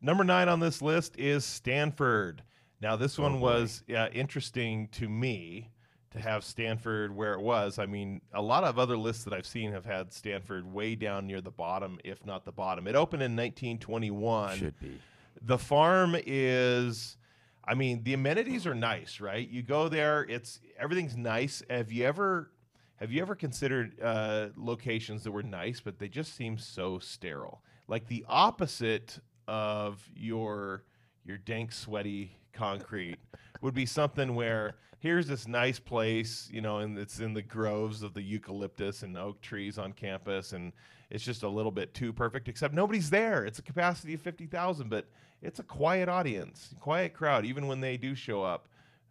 [0.00, 2.42] Number nine on this list is Stanford.
[2.80, 3.40] Now, this one boy.
[3.40, 5.70] was uh, interesting to me
[6.10, 7.78] to have Stanford where it was.
[7.78, 11.26] I mean, a lot of other lists that I've seen have had Stanford way down
[11.26, 12.86] near the bottom, if not the bottom.
[12.86, 14.58] It opened in 1921.
[14.58, 14.98] Should be.
[15.40, 17.16] The farm is,
[17.64, 19.48] I mean, the amenities are nice, right?
[19.48, 21.62] You go there, it's everything's nice.
[21.70, 22.50] Have you ever
[22.96, 27.62] have you ever considered uh, locations that were nice, but they just seem so sterile?
[27.88, 30.84] Like the opposite of your
[31.24, 33.18] your dank, sweaty concrete
[33.60, 38.02] would be something where here's this nice place, you know, and it's in the groves
[38.02, 40.72] of the eucalyptus and oak trees on campus, and
[41.10, 42.48] it's just a little bit too perfect.
[42.48, 43.44] Except nobody's there.
[43.44, 45.06] It's a capacity of fifty thousand, but
[45.42, 48.68] it's a quiet audience, quiet crowd, even when they do show up,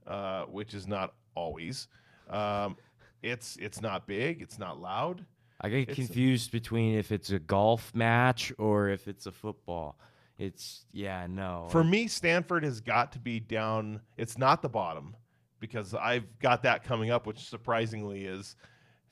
[0.08, 1.88] uh, which is not always.
[2.30, 2.78] Um,
[3.22, 4.41] it's it's not big.
[4.41, 5.26] It's not loud.
[5.62, 9.32] I get It's a- confused between if it's a golf match or if it's a
[9.32, 10.00] football.
[10.39, 11.67] It's yeah, no.
[11.70, 14.02] For me, Stanford has got to be down.
[14.17, 15.15] It's not the bottom
[15.60, 18.56] because I've got that coming up, which surprisingly is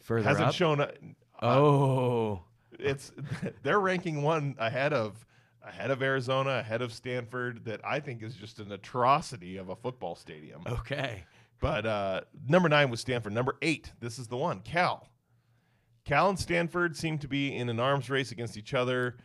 [0.02, 0.56] further hasn't up.
[0.56, 0.82] shown.
[0.82, 0.88] Uh,
[1.46, 2.44] oh,
[2.80, 3.12] it's
[3.64, 5.24] they're ranking one ahead of
[5.64, 7.66] ahead of Arizona, ahead of Stanford.
[7.66, 10.62] That I think is just an atrocity of a football stadium.
[10.68, 11.24] okay.
[11.60, 13.34] But uh, number nine was Stanford.
[13.34, 15.10] Number eight, this is the one, Cal.
[16.06, 19.18] Cal and Stanford seem to be in an arms race against each other.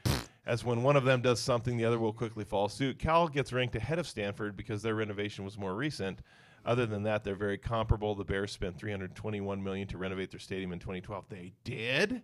[0.46, 2.98] As when one of them does something, the other will quickly follow suit.
[2.98, 6.20] Cal gets ranked ahead of Stanford because their renovation was more recent.
[6.66, 8.14] Other than that, they're very comparable.
[8.14, 11.24] The Bears spent 321 million to renovate their stadium in 2012.
[11.28, 12.22] They did.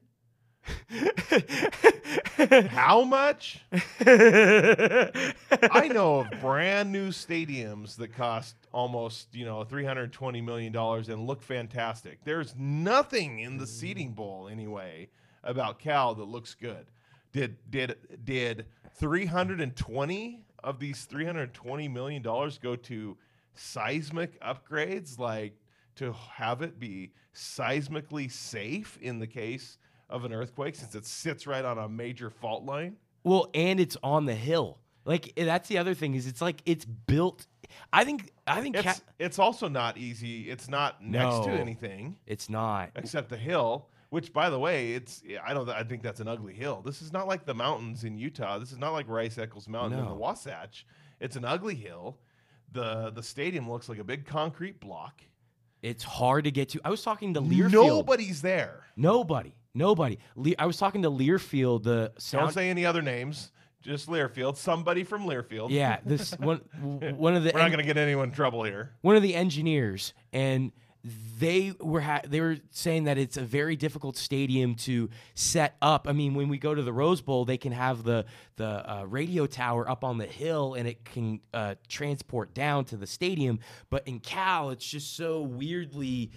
[2.69, 3.65] How much?
[4.01, 10.73] I know of brand new stadiums that cost almost, you know, three hundred twenty million
[10.73, 12.19] dollars and look fantastic.
[12.25, 15.09] There's nothing in the seating bowl anyway
[15.45, 16.87] about Cal that looks good.
[17.33, 22.77] Did did did three hundred and twenty of these three hundred twenty million dollars go
[22.77, 23.17] to
[23.55, 25.55] seismic upgrades, like
[25.97, 29.79] to have it be seismically safe in the case
[30.11, 32.97] of an earthquake, since it sits right on a major fault line?
[33.25, 34.79] Well, and it's on the hill.
[35.05, 37.47] Like eh, that's the other thing is it's like it's built.
[37.93, 40.51] I think I think It's Ca- it's also not easy.
[40.51, 42.91] It's not next to anything it's not.
[42.97, 43.89] except the hill.
[44.11, 46.83] Which, by the way, it's I don't I think that's an ugly hill.
[46.85, 48.59] This is not like the mountains in Utah.
[48.59, 50.85] This is not like Rice Eccles Mountain in the Wasatch.
[51.21, 52.19] It's an ugly hill.
[52.73, 55.23] the The stadium looks like a big concrete block.
[55.83, 56.81] It's hard to get to.
[56.85, 57.73] I was talking to Learfield.
[57.73, 58.85] Nobody's there.
[58.97, 59.55] Nobody.
[59.75, 60.19] Nobody.
[60.35, 63.53] Le- I was talking to Learfield, the Don't say any other names.
[63.83, 64.57] Just Learfield.
[64.57, 65.69] Somebody from Learfield.
[65.71, 66.59] yeah, this one
[67.17, 68.93] one of the We're not going to get anyone in trouble here.
[69.01, 70.73] one of the engineers, and
[71.39, 76.07] they were ha- they were saying that it's a very difficult stadium to set up.
[76.07, 79.05] I mean, when we go to the Rose Bowl, they can have the the uh,
[79.05, 83.61] radio tower up on the hill, and it can uh, transport down to the stadium.
[83.89, 86.33] But in Cal, it's just so weirdly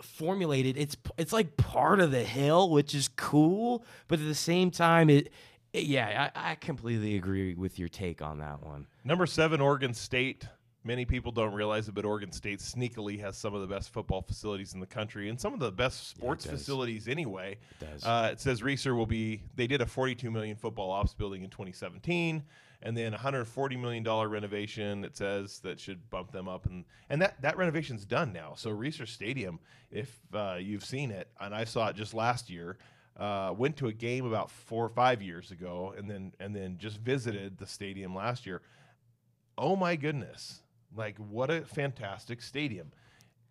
[0.00, 0.76] formulated.
[0.76, 5.10] It's it's like part of the hill, which is cool, but at the same time,
[5.10, 5.32] it.
[5.72, 8.86] it- yeah, I, I completely agree with your take on that one.
[9.04, 10.44] Number seven, Oregon State.
[10.84, 14.20] Many people don't realize it, but Oregon State sneakily has some of the best football
[14.20, 16.52] facilities in the country and some of the best sports does.
[16.52, 17.56] facilities anyway.
[17.80, 18.04] It does.
[18.04, 19.42] Uh, it says Reser will be.
[19.54, 22.42] They did a 42 million football ops building in 2017,
[22.82, 25.04] and then 140 million dollar renovation.
[25.04, 28.54] It says that should bump them up, and and that that renovation's done now.
[28.56, 32.76] So Reser Stadium, if uh, you've seen it, and I saw it just last year.
[33.14, 36.78] Uh, went to a game about four or five years ago, and then and then
[36.78, 38.62] just visited the stadium last year.
[39.58, 40.62] Oh my goodness!
[40.96, 42.90] Like what a fantastic stadium!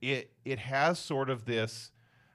[0.01, 1.91] It it has sort of this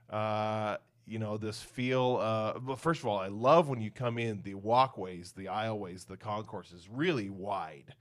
[0.08, 0.76] uh,
[1.06, 2.18] you know, this feel.
[2.20, 6.06] Uh, well, first of all, I love when you come in the walkways, the aisleways,
[6.06, 7.94] the concourse is really wide,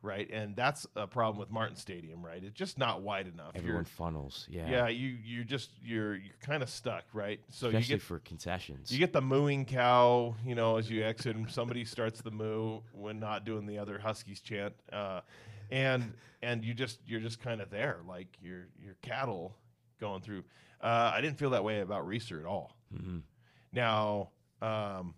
[0.00, 0.30] right?
[0.32, 2.42] And that's a problem with Martin Stadium, right?
[2.42, 3.52] It's just not wide enough.
[3.54, 4.46] You're- Everyone funnels.
[4.50, 4.70] Yeah.
[4.70, 7.40] yeah, you you're just you're you're kind of stuck, right?
[7.50, 8.92] So Especially you get for concessions.
[8.92, 12.80] you get the mooing cow, you know, as you exit, and somebody starts the moo
[12.92, 15.20] when not doing the other Huskies chant, uh,
[15.70, 19.56] and and you just you're just kind of there, like your your cattle
[20.02, 20.44] going through.
[20.82, 22.76] Uh, I didn't feel that way about Reser at all.
[22.94, 23.18] hmm
[23.72, 25.14] Now, um,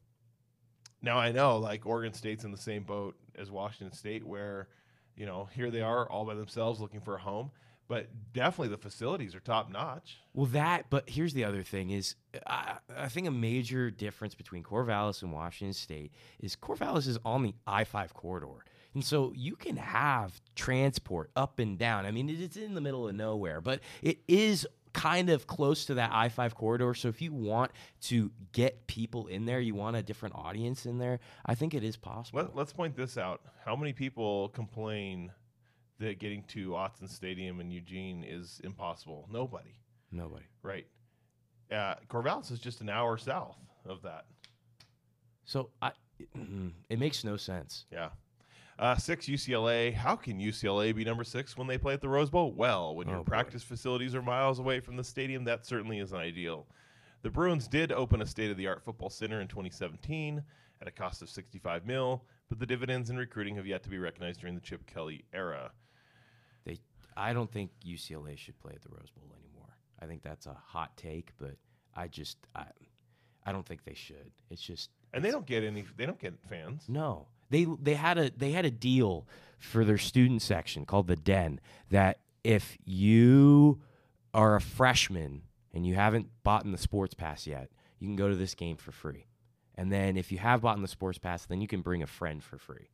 [1.03, 4.69] now I know like Oregon State's in the same boat as Washington State, where
[5.17, 7.51] you know here they are all by themselves looking for a home.
[7.87, 10.17] But definitely the facilities are top notch.
[10.33, 10.87] Well, that.
[10.89, 12.15] But here's the other thing: is
[12.47, 17.43] I, I think a major difference between Corvallis and Washington State is Corvallis is on
[17.43, 18.65] the I five corridor,
[18.95, 22.07] and so you can have transport up and down.
[22.07, 25.95] I mean, it's in the middle of nowhere, but it is kind of close to
[25.95, 26.95] that I five corridor.
[26.95, 30.99] So if you want to get people in there, you want a different audience in
[30.99, 31.19] there.
[31.45, 32.39] I think it is possible.
[32.43, 33.41] Let, let's point this out.
[33.65, 35.33] How many people complain
[35.99, 39.29] that getting to Autzen Stadium in Eugene is impossible?
[39.33, 39.75] Nobody,
[40.13, 40.45] Nobody.
[40.63, 40.87] right?
[41.73, 44.27] Uh, Corvallis is just an hour south of that.
[45.45, 45.91] So I,
[46.89, 47.87] it makes no sense.
[47.91, 48.11] Yeah.
[48.79, 49.95] Uh, six UCLA.
[49.95, 52.53] How can UCLA be number six when they play at the Rose Bowl?
[52.53, 53.25] Well, when Oh, your boy.
[53.31, 56.67] practice facilities are miles away from the stadium, that certainly isn't ideal.
[57.23, 60.43] The Bruins did open a state-of-the-art football center in 2017
[60.83, 63.99] at a cost of 65 mil, but the dividends in recruiting have yet to be
[63.99, 65.71] recognized during the Chip Kelly era.
[66.67, 66.79] They,
[67.17, 69.69] I don't think UCLA should play at the Rose Bowl anymore.
[70.03, 71.55] I think that's a hot take, but
[71.95, 72.65] I just, I,
[73.47, 74.33] I don't think they should.
[74.51, 75.85] It's just And they don't get any.
[75.97, 76.87] They don't get fans.
[76.89, 77.29] no.
[77.55, 79.29] They they had a they had a deal
[79.61, 83.81] for their student section called the Den that if you
[84.35, 88.29] are a freshman and you haven't bought in the sports pass yet, you can go
[88.29, 89.29] to this game for free.
[89.77, 92.09] And then if you have bought in the sports pass, then you can bring a
[92.09, 92.91] friend for free.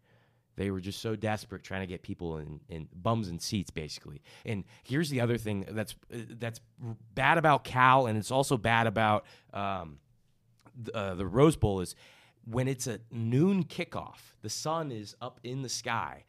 [0.57, 4.21] They were just so desperate trying to get people in, in bums and seats, basically.
[4.45, 6.61] And here's the other thing that's that's
[7.15, 10.01] bad about Cal, and it's also bad about um,
[10.85, 11.97] th- uh, the Rose Bowl is
[12.51, 16.25] when it's a noon kickoff, the sun is up in the sky.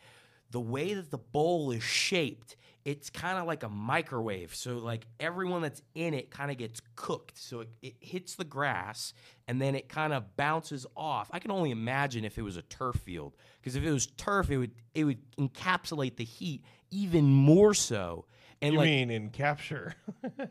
[0.51, 4.53] The way that the bowl is shaped, it's kind of like a microwave.
[4.53, 7.37] So, like everyone that's in it kind of gets cooked.
[7.37, 9.13] So, it, it hits the grass
[9.47, 11.29] and then it kind of bounces off.
[11.31, 14.51] I can only imagine if it was a turf field, because if it was turf,
[14.51, 18.25] it would it would encapsulate the heat even more so.
[18.61, 19.95] And You like mean in capture?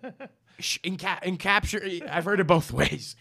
[0.83, 1.81] in, ca- in capture
[2.11, 3.17] i've heard it both ways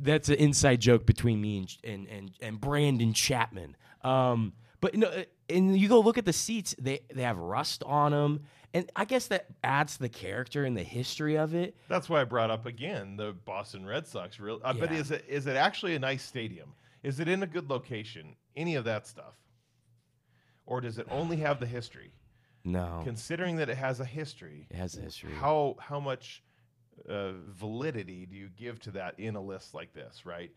[0.00, 5.08] that's an inside joke between me and and and, and brandon chapman um, but no
[5.08, 8.40] uh, and you go look at the seats they they have rust on them
[8.74, 12.20] and i guess that adds to the character and the history of it That's why
[12.22, 14.40] I brought up again the Boston Red Sox.
[14.40, 14.98] Real, uh, but Yeah.
[14.98, 16.72] is it is it actually a nice stadium?
[17.02, 18.36] Is it in a good location?
[18.56, 19.34] Any of that stuff,
[20.66, 22.12] or does it only have the history?
[22.64, 26.42] no Considering that it has a history, it has a history how how much
[27.08, 30.24] uh, validity do you give to that in a list like this?
[30.26, 30.50] Right?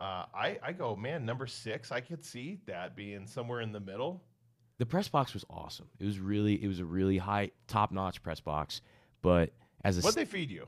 [0.00, 1.92] Uh, I I go man number six.
[1.92, 4.22] I could see that being somewhere in the middle.
[4.78, 8.22] the press box was awesome it was really it was a really high top notch
[8.22, 8.80] press box
[9.20, 9.50] but
[9.84, 10.66] as a What they feed you?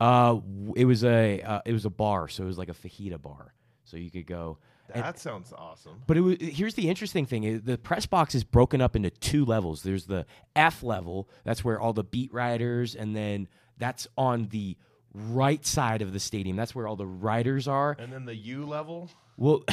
[0.00, 0.38] uh
[0.76, 3.52] it was a uh, it was a bar so it was like a fajita bar
[3.84, 4.58] so you could go
[4.94, 6.02] and- That sounds awesome.
[6.06, 9.44] But it was, here's the interesting thing: the press box is broken up into two
[9.46, 9.82] levels.
[9.84, 14.76] There's the F level, that's where all the beat writers, and then that's on the
[15.14, 16.56] right side of the stadium.
[16.56, 17.96] That's where all the writers are.
[17.98, 19.10] And then the U level.
[19.36, 19.64] Well,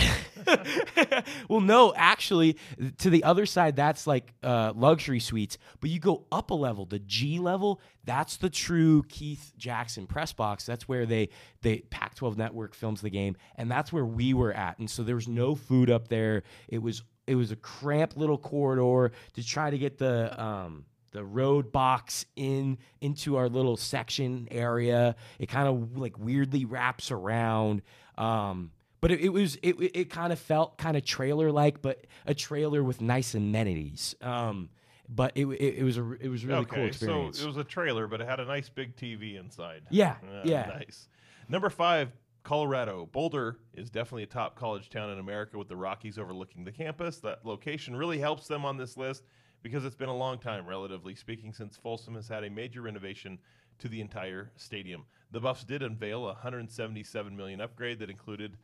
[1.49, 2.57] well, no, actually,
[2.99, 5.57] to the other side, that's like uh, luxury suites.
[5.81, 10.31] But you go up a level, the G level, that's the true Keith Jackson press
[10.31, 10.65] box.
[10.65, 11.29] That's where they
[11.61, 14.79] they Pac-12 Network films the game, and that's where we were at.
[14.79, 16.43] And so there was no food up there.
[16.69, 21.23] It was it was a cramped little corridor to try to get the um, the
[21.23, 25.15] road box in into our little section area.
[25.39, 27.81] It kind of like weirdly wraps around.
[28.17, 32.05] Um, but it, it was it, it, kind of felt kind of trailer like, but
[32.25, 34.15] a trailer with nice amenities.
[34.21, 34.69] Um,
[35.07, 37.39] but it, it, it was a it was a really cool experience.
[37.39, 39.83] so it was a trailer, but it had a nice big TV inside.
[39.89, 40.65] yeah, Ah, yeah.
[40.67, 41.07] Nice.
[41.47, 42.11] Number five,
[42.43, 43.07] Colorado.
[43.11, 47.17] Boulder is definitely a top college town in America with the Rockies overlooking the campus.
[47.19, 49.23] That location really helps them on this list
[49.61, 53.39] because it's been a long time, relatively speaking, since Folsom has had a major renovation
[53.79, 55.05] to the entire stadium.
[55.31, 58.57] The Buffs did unveil a 177 million upgrade that included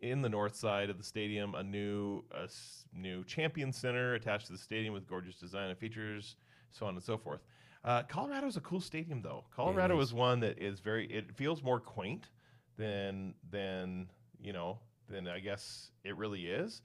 [0.00, 2.48] in the north side of the stadium a new a
[2.94, 6.36] new champion center attached to the stadium with gorgeous design and features
[6.70, 7.40] so on and so forth
[7.84, 10.08] uh, colorado's a cool stadium though colorado is.
[10.08, 12.28] is one that is very it feels more quaint
[12.76, 14.06] than than
[14.38, 14.78] you know
[15.08, 16.82] than i guess it really is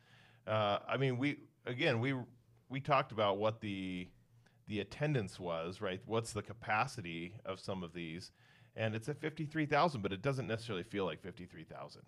[0.47, 2.13] uh, i mean we again we
[2.71, 4.07] we talked about what the
[4.67, 6.01] the attendance was right?
[6.05, 8.31] What's the capacity of some of these?
[8.75, 12.01] And it's at 53000 but it doesn't necessarily feel like 53000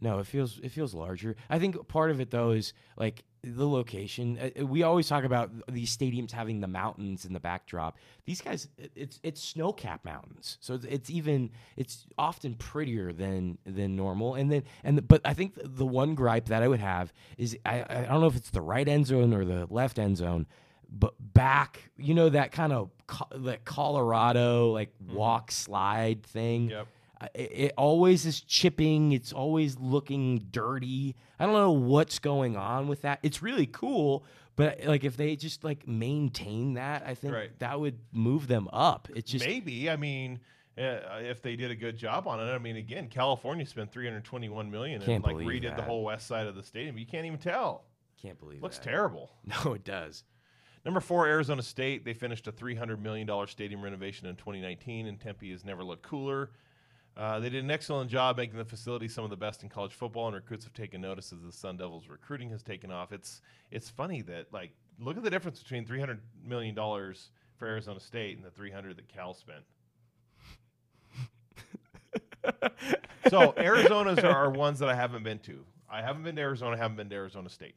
[0.00, 1.36] No, it feels it feels larger.
[1.48, 4.38] I think part of it though is like the location.
[4.38, 7.96] Uh, uh, we always talk about these stadiums having the mountains in the backdrop.
[8.24, 13.58] These guys, it's it's snow capped mountains, so it's, it's, even it's often prettier than
[13.64, 14.34] than normal.
[14.34, 17.84] And then and but I think the one gripe that I would have is I
[17.88, 20.46] I don't know if it's the right end zone or the left end zone,
[20.90, 22.90] but back, you know that kind of
[23.36, 25.16] that Colorado like mm-hmm.
[25.16, 26.70] walk slide thing.
[26.70, 26.86] Yep
[27.34, 29.12] it, it, always is chipping.
[29.12, 31.16] It's always looking dirty.
[31.38, 33.20] I don't know what's going on with that.
[33.22, 34.24] It's really cool,
[34.56, 37.58] but like if they just like maintain that, I think right.
[37.58, 39.08] that would move them up.
[39.14, 39.90] It's just maybe.
[39.90, 40.40] I mean.
[40.78, 44.70] Uh, if they did a good job on it, I mean, again, California spent 321
[44.70, 45.76] million and like redid that.
[45.76, 46.96] the whole west side of the stadium.
[46.96, 47.84] You can't even tell.
[48.22, 48.62] Can't believe.
[48.62, 48.84] Looks that.
[48.84, 49.30] terrible.
[49.64, 50.24] No, it does.
[50.84, 52.04] Number four, Arizona State.
[52.04, 56.50] They finished a $300 million stadium renovation in 2019, and Tempe has never looked cooler.
[57.20, 59.92] Uh, they did an excellent job making the facility some of the best in college
[59.92, 63.12] football, and recruits have taken notice as the Sun Devils recruiting has taken off.
[63.12, 67.68] It's it's funny that like look at the difference between three hundred million dollars for
[67.68, 69.64] Arizona State and the three hundred that Cal spent.
[73.28, 75.66] so Arizona's are ones that I haven't been to.
[75.90, 76.78] I haven't been to Arizona.
[76.78, 77.74] Haven't been to Arizona State.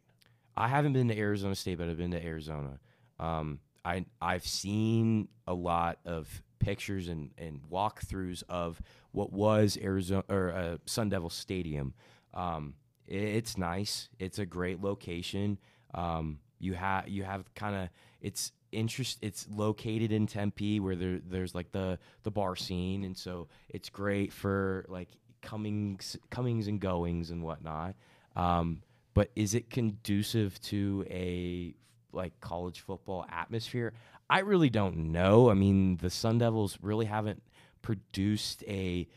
[0.56, 2.80] I haven't been to Arizona State, but I've been to Arizona.
[3.20, 10.24] Um, I I've seen a lot of pictures and, and walkthroughs of what was Arizona
[10.30, 11.94] or uh, Sun Devil Stadium.
[12.34, 12.76] Um,
[13.08, 14.10] it, it's nice.
[14.20, 15.60] It's a great location.
[15.94, 17.90] Um, you have you have kind of
[18.22, 19.20] it's interest.
[19.22, 23.90] It's located in Tempe where there there's like the the bar scene, and so it's
[23.90, 25.10] great for like
[25.42, 27.96] comings comings and goings and whatnot.
[28.36, 28.82] Um,
[29.14, 31.76] but is it conducive to a
[32.12, 33.94] like college football atmosphere?
[34.30, 35.50] I really don't know.
[35.50, 37.44] I mean, the Sun Devils really haven't
[37.82, 39.08] produced a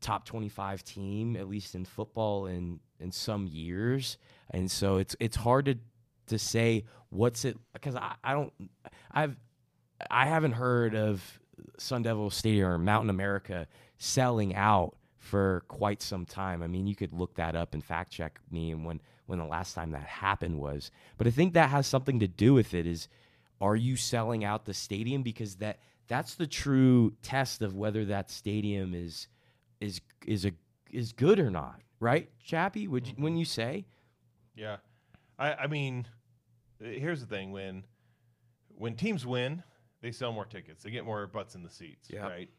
[0.00, 4.18] top 25 team at least in football in in some years
[4.50, 5.76] and so it's it's hard to
[6.26, 8.52] to say what's it because I, I don't
[9.12, 9.36] I've
[10.10, 11.22] I haven't heard of
[11.78, 13.66] Sun Devil Stadium or Mountain America
[13.98, 16.62] selling out for quite some time.
[16.62, 19.44] I mean, you could look that up and fact check me and when when the
[19.44, 20.90] last time that happened was.
[21.16, 23.08] But I think that has something to do with it is
[23.62, 28.28] are you selling out the stadium because that that's the true test of whether that
[28.28, 29.28] stadium is
[29.80, 30.52] is is a
[30.90, 32.28] is good or not, right?
[32.44, 33.86] Chappy, would you, when you say?
[34.56, 34.78] Yeah,
[35.38, 36.06] I I mean,
[36.80, 37.84] here's the thing when
[38.76, 39.62] when teams win,
[40.02, 42.24] they sell more tickets, they get more butts in the seats, yep.
[42.24, 42.50] right?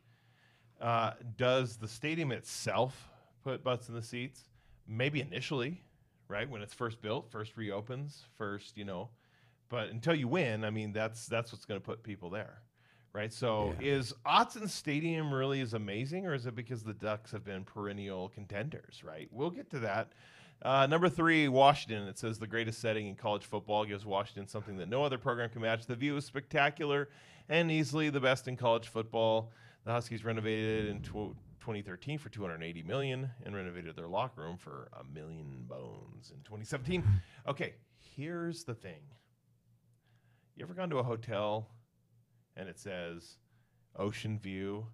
[0.82, 3.10] Uh, does the stadium itself
[3.43, 4.41] put butts in the seats?
[4.88, 5.84] Maybe initially,
[6.30, 9.10] right when it's first built, first reopens, first you know
[9.74, 12.61] but until you win, I mean, that's that's what's going to put people there,
[13.11, 13.34] right?
[13.34, 13.93] So yeah.
[13.95, 18.30] is Autzen Stadium really as amazing, or is it because the Ducks have been perennial
[18.30, 19.03] contenders?
[19.03, 19.28] Right?
[19.32, 20.11] We'll get to that.
[20.61, 22.07] Uh, number three, Washington.
[22.07, 25.49] It says the greatest setting in college football gives Washington something that no other program
[25.49, 25.88] can match.
[25.88, 27.09] The view is spectacular
[27.49, 29.51] and easily the best in college football.
[29.86, 34.88] The Huskies renovated in tw- 2013 for 280 million and renovated their locker room for
[34.99, 37.03] a million bones in 2017.
[37.47, 37.74] Okay,
[38.15, 39.01] here's the thing.
[40.56, 41.68] You ever gone to a hotel
[42.56, 43.38] and it says
[43.97, 44.86] ocean view?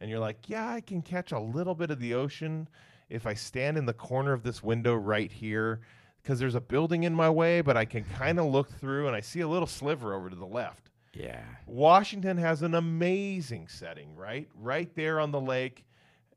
[0.00, 2.68] And you're like, yeah, I can catch a little bit of the ocean
[3.08, 5.80] if I stand in the corner of this window right here
[6.22, 9.16] because there's a building in my way, but I can kind of look through and
[9.16, 10.90] I see a little sliver over to the left.
[11.12, 11.42] Yeah.
[11.66, 14.48] Washington has an amazing setting, right?
[14.54, 15.84] Right there on the lake.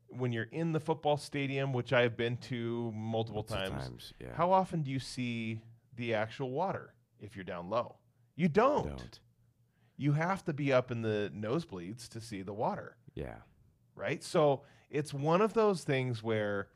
[0.08, 4.12] When you're in the football stadium, which I have been to multiple, multiple times, times
[4.20, 4.34] yeah.
[4.34, 5.60] how often do you see
[5.96, 7.96] the actual water if you're down low?
[8.36, 8.88] You don't.
[8.88, 9.20] don't.
[9.96, 12.96] You have to be up in the nosebleeds to see the water.
[13.14, 13.36] Yeah.
[13.94, 14.22] Right?
[14.22, 16.68] So it's one of those things where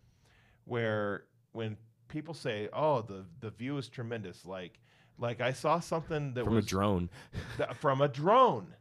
[0.64, 1.76] where when
[2.08, 4.78] people say, "Oh, the the view is tremendous," like
[5.18, 7.10] like I saw something that from was a drone.
[7.56, 8.74] th- from a drone.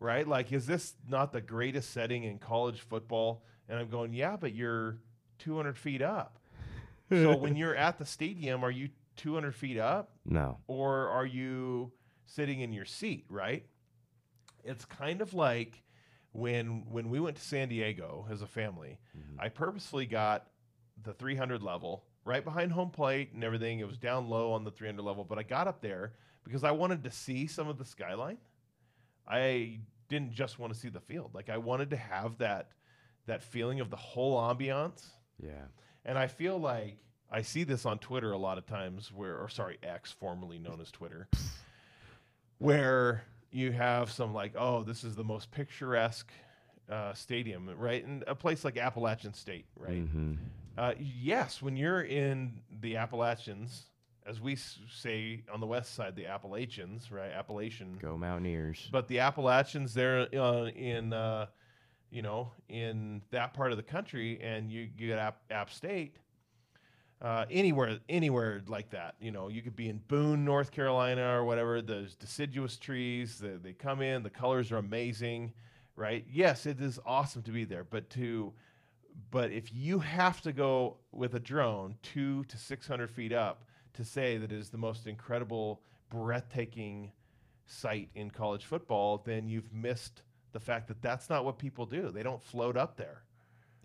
[0.00, 0.26] Right?
[0.26, 3.44] Like is this not the greatest setting in college football?
[3.68, 4.98] And I'm going, "Yeah, but you're
[5.38, 6.38] 200 feet up."
[7.10, 10.10] so when you're at the stadium, are you 200 feet up?
[10.24, 10.58] No.
[10.66, 11.92] Or are you
[12.26, 13.64] sitting in your seat, right?
[14.64, 15.82] It's kind of like
[16.32, 19.40] when when we went to San Diego as a family, mm-hmm.
[19.40, 20.48] I purposely got
[21.02, 23.78] the 300 level right behind home plate and everything.
[23.78, 26.12] It was down low on the 300 level, but I got up there
[26.44, 28.38] because I wanted to see some of the skyline.
[29.26, 31.30] I didn't just want to see the field.
[31.34, 32.70] Like I wanted to have that
[33.26, 35.04] that feeling of the whole ambiance.
[35.42, 35.66] Yeah.
[36.04, 36.98] And I feel like
[37.30, 40.80] I see this on Twitter a lot of times where or sorry, X formerly known
[40.80, 41.28] as Twitter
[42.58, 46.30] where you have some like, oh, this is the most picturesque
[46.90, 48.04] uh, stadium, right?
[48.04, 50.04] And a place like Appalachian State, right?
[50.04, 50.34] Mm-hmm.
[50.78, 53.86] Uh, yes, when you're in the Appalachians
[54.26, 57.30] as we s- say on the west side, the Appalachians, right?
[57.30, 57.96] Appalachian.
[58.02, 58.88] Go Mountaineers.
[58.90, 61.46] But the Appalachians, they're uh, in, uh,
[62.10, 66.16] you know, in that part of the country, and you you get App, App State.
[67.22, 71.44] Uh, anywhere, anywhere like that, you know, you could be in Boone, North Carolina, or
[71.46, 71.80] whatever.
[71.80, 73.38] There's deciduous trees.
[73.38, 74.22] They, they come in.
[74.22, 75.54] The colors are amazing,
[75.96, 76.26] right?
[76.30, 78.52] Yes, it is awesome to be there, but to,
[79.30, 83.64] but if you have to go with a drone two to six hundred feet up
[83.94, 87.12] to say that it is the most incredible, breathtaking
[87.66, 92.10] sight in college football, then you've missed the fact that that's not what people do.
[92.10, 93.22] They don't float up there,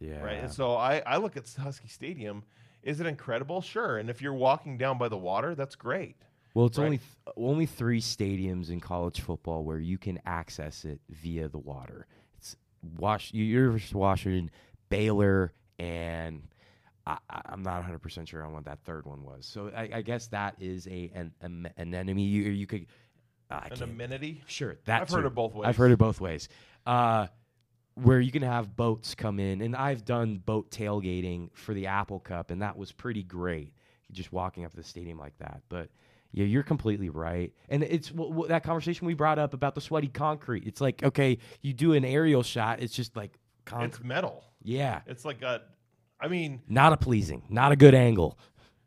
[0.01, 0.21] Yeah.
[0.21, 0.39] right?
[0.39, 2.43] And so I, I look at Husky Stadium.
[2.83, 3.61] Is it incredible?
[3.61, 3.97] Sure.
[3.97, 6.15] And if you're walking down by the water, that's great.
[6.53, 6.85] Well, it's Right.
[6.85, 11.59] only th- only three stadiums in college football where you can access it via the
[11.59, 12.07] water.
[12.37, 12.57] It's
[12.97, 14.51] Wash University of Washington,
[14.89, 16.43] Baylor, and
[17.07, 19.45] I, I'm not 100 percent sure on what that third one was.
[19.45, 22.23] So I, I guess that is a an, an, an enemy.
[22.23, 22.87] You you could
[23.49, 24.41] I An amenity.
[24.47, 25.67] Sure, that I've heard it both ways.
[25.67, 26.47] I've heard it both ways.
[26.85, 27.27] Uh,
[28.01, 32.19] where you can have boats come in, and I've done boat tailgating for the Apple
[32.19, 33.73] Cup, and that was pretty great.
[34.11, 35.89] Just walking up to the stadium like that, but
[36.33, 37.53] yeah, you're completely right.
[37.69, 40.65] And it's w- w- that conversation we brought up about the sweaty concrete.
[40.65, 43.87] It's like okay, you do an aerial shot, it's just like concrete.
[43.87, 44.43] It's metal.
[44.63, 45.61] yeah, It's like a,
[46.19, 48.37] I mean, not a pleasing, not a good angle.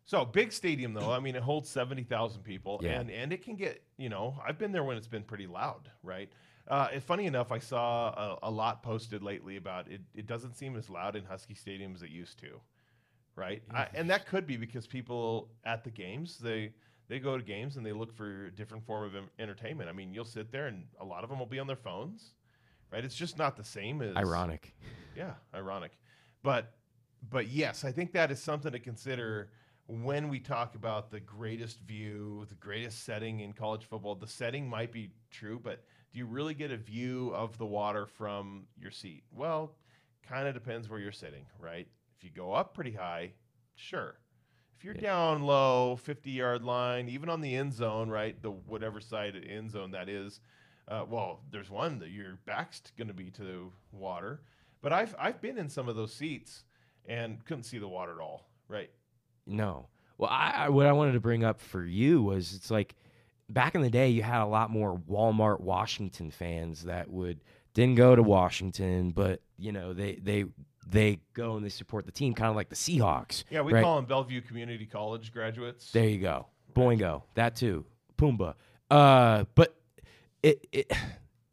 [0.04, 1.10] so big stadium though.
[1.10, 3.00] I mean, it holds seventy thousand people, Yeah.
[3.00, 3.82] and and it can get.
[3.96, 6.28] You know, I've been there when it's been pretty loud, right?
[6.66, 10.00] Uh, funny enough, I saw a, a lot posted lately about it.
[10.14, 12.60] It doesn't seem as loud in Husky Stadium as it used to,
[13.36, 13.62] right?
[13.70, 16.72] I, and that could be because people at the games they
[17.08, 19.90] they go to games and they look for a different form of em- entertainment.
[19.90, 22.32] I mean, you'll sit there and a lot of them will be on their phones,
[22.90, 23.04] right?
[23.04, 24.74] It's just not the same as Ironic.
[25.14, 25.92] yeah, ironic.
[26.42, 26.72] But
[27.30, 29.50] but yes, I think that is something to consider
[29.86, 34.14] when we talk about the greatest view, the greatest setting in college football.
[34.14, 35.84] The setting might be true, but
[36.14, 39.24] do you really get a view of the water from your seat?
[39.32, 39.74] Well,
[40.26, 41.88] kind of depends where you're sitting, right?
[42.16, 43.32] If you go up pretty high,
[43.74, 44.16] sure.
[44.78, 45.00] If you're Yeah.
[45.02, 48.40] down low, 50 yard line, even on the end zone, right?
[48.40, 50.40] The whatever side of end zone that is,
[50.86, 54.40] uh, well, there's one that your back's going to be to the water.
[54.82, 56.64] But I've I've been in some of those seats
[57.06, 58.48] and couldn't see the water at all.
[58.68, 58.90] Right?
[59.46, 59.88] No.
[60.16, 62.94] Well, I, I what I wanted to bring up for you was it's like
[63.48, 67.40] back in the day you had a lot more Walmart Washington fans that would
[67.74, 70.44] didn't go to Washington, but you know they they
[70.86, 73.44] they go and they support the team, kind of like the Seahawks.
[73.50, 73.82] Yeah, we right?
[73.82, 75.90] call them Bellevue Community College graduates.
[75.92, 77.84] There you go, Boingo, that too,
[78.16, 78.54] Pumbaa.
[78.90, 79.74] Uh, but
[80.42, 80.92] it it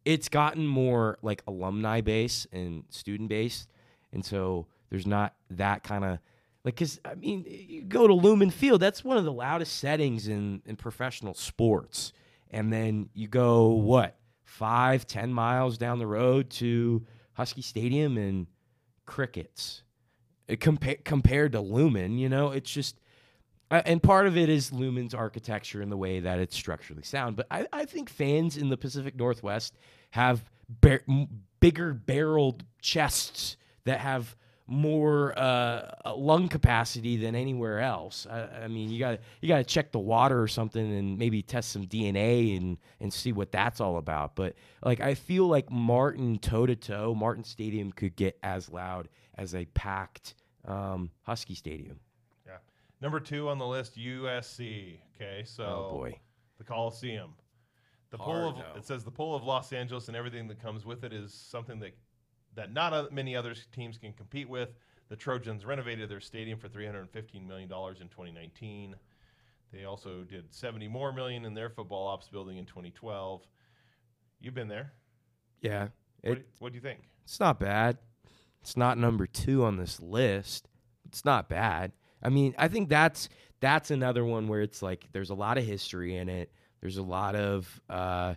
[0.04, 3.68] it's gotten more like alumni base and student based,
[4.12, 6.18] and so there's not that kind of
[6.64, 10.28] like because I mean you go to Lumen Field, that's one of the loudest settings
[10.28, 12.12] in in professional sports,
[12.50, 18.46] and then you go what five ten miles down the road to Husky Stadium and
[19.06, 19.82] crickets.
[20.48, 22.98] It compa- compared to Lumen, you know, it's just
[23.72, 27.36] uh, and part of it is Lumen's architecture and the way that it's structurally sound.
[27.36, 29.78] But I, I think fans in the Pacific Northwest
[30.10, 31.00] have bar-
[31.58, 34.36] bigger barreled chests that have
[34.66, 38.26] more uh, uh, lung capacity than anywhere else.
[38.30, 41.42] I, I mean, you got you got to check the water or something and maybe
[41.42, 44.36] test some DNA and and see what that's all about.
[44.36, 44.54] But
[44.84, 49.54] like, I feel like Martin toe to toe, Martin Stadium could get as loud as
[49.54, 50.34] a packed
[50.66, 51.98] um, Husky Stadium.
[52.46, 52.58] Yeah.
[53.00, 54.98] Number two on the list, USC.
[55.16, 56.18] Okay, so Oh boy.
[56.58, 57.34] the Coliseum.
[58.10, 58.64] The pull of no.
[58.76, 61.78] it says the pull of Los Angeles and everything that comes with it is something
[61.80, 61.96] that
[62.54, 64.70] that not many other teams can compete with.
[65.08, 68.96] The Trojans renovated their stadium for 315 million dollars in 2019.
[69.72, 73.42] They also did 70 more million in their football ops building in 2012.
[74.40, 74.92] You've been there.
[75.60, 75.88] Yeah.
[76.22, 77.00] What, It, do, what do you think?
[77.24, 77.98] it's not bad.
[78.60, 80.68] It's not number two on this list.
[81.06, 81.92] It's not bad.
[82.22, 83.28] I mean, I think that's
[83.60, 86.52] that's another one where it's like there's a lot of history in it.
[86.80, 88.34] There's a lot of uh,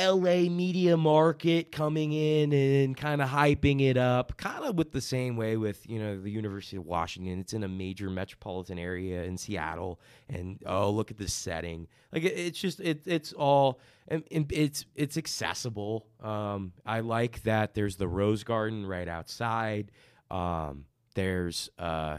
[0.00, 5.00] LA media market coming in and kind of hyping it up, kind of with the
[5.00, 7.40] same way with you know the University of Washington.
[7.40, 11.86] It's in a major metropolitan area in Seattle, and oh look at this setting.
[12.12, 16.06] Like it, it's just it, it's all and, and it's it's accessible.
[16.20, 17.74] Um, I like that.
[17.74, 19.92] There's the Rose Garden right outside.
[20.30, 22.18] Um, there's uh,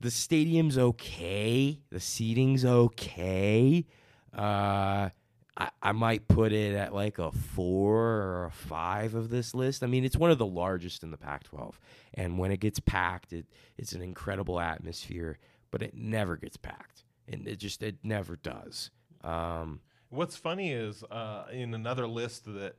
[0.00, 1.80] the stadium's okay.
[1.90, 3.86] The seating's okay.
[4.34, 5.10] Uh,
[5.56, 9.82] I, I might put it at like a four or a five of this list.
[9.82, 11.74] I mean, it's one of the largest in the Pac-12,
[12.14, 13.46] and when it gets packed, it
[13.78, 15.38] it's an incredible atmosphere.
[15.70, 18.90] But it never gets packed, and it just it never does.
[19.24, 22.76] Um, What's funny is uh, in another list that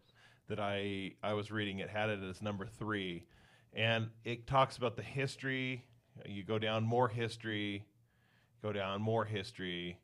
[0.48, 3.26] that I I was reading, it had it as number three,
[3.74, 5.84] and it talks about the history.
[6.26, 7.86] You go down more history,
[8.64, 10.00] go down more history,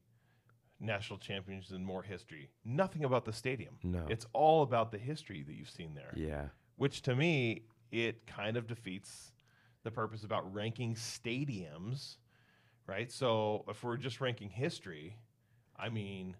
[0.84, 2.50] national champions and more history.
[2.66, 3.76] Nothing about the stadium.
[3.84, 4.06] No.
[4.10, 6.14] it's all about the history that you've seen there.
[6.16, 9.32] yeah, Which to me, it kind of defeats
[9.84, 12.18] the purpose about ranking stadiums,
[12.88, 13.12] right?
[13.12, 15.18] So if we're just ranking history,
[15.78, 16.36] I mean,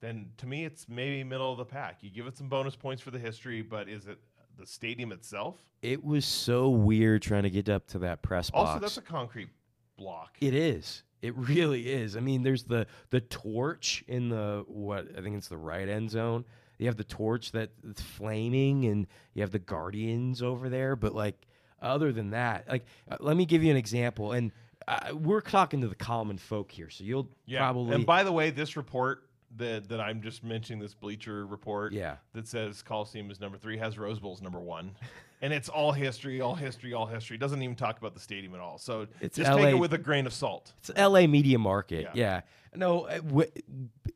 [0.00, 1.98] then to me it's maybe middle of the pack.
[2.02, 4.18] You give it some bonus points for the history, but is it
[4.58, 5.56] the stadium itself?
[5.80, 8.68] it was so weird trying to get up to that press box.
[8.70, 9.48] Also, that's a concrete
[9.96, 10.36] block.
[10.40, 11.04] It is.
[11.20, 12.16] It really is.
[12.16, 16.10] I mean, there's the the torch in the what I think it's the right end
[16.10, 16.44] zone.
[16.78, 20.94] You have the torch that's flaming, and you have the guardians over there.
[20.94, 21.34] But like,
[21.82, 24.32] other than that, like, uh, let me give you an example.
[24.32, 24.52] And
[24.86, 27.58] uh, we're talking to the common folk here, so you'll yeah.
[27.58, 29.24] probably And by the way, this report
[29.56, 32.16] that that I'm just mentioning, this Bleacher report, yeah.
[32.32, 34.92] that says Coliseum is number three has Rose Bowl's number one,
[35.40, 37.36] and it's all history, all history, all history.
[37.36, 38.78] It doesn't even talk about the stadium at all.
[38.78, 40.72] So It's just take it with a grain of salt.
[40.78, 41.26] It's L.A.
[41.26, 42.08] media market.
[42.14, 42.40] Yeah.
[42.74, 42.76] Yeah.
[42.76, 43.44] No, uh,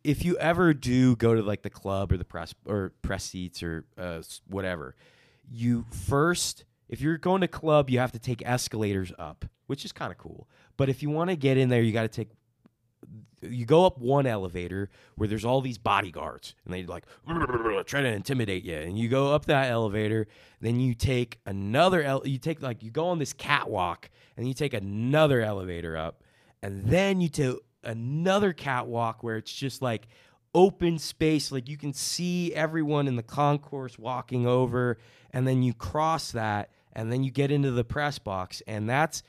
[0.05, 3.62] if you ever do go to like the club or the press or press seats
[3.62, 4.95] or uh, whatever,
[5.51, 9.93] you first, if you're going to club, you have to take escalators up, which is
[9.93, 10.49] kind of cool.
[10.77, 12.31] But if you want to get in there, you got to take.
[13.43, 17.05] You go up one elevator where there's all these bodyguards, and they like
[17.86, 18.76] try to intimidate you.
[18.76, 20.26] And you go up that elevator,
[20.61, 22.03] then you take another.
[22.03, 26.22] El- you take like you go on this catwalk, and you take another elevator up,
[26.62, 30.07] and then you take another catwalk where it's just like
[30.55, 34.99] open space like you can see everyone in the concourse walking over
[35.32, 39.22] and then you cross that and then you get into the press box and that's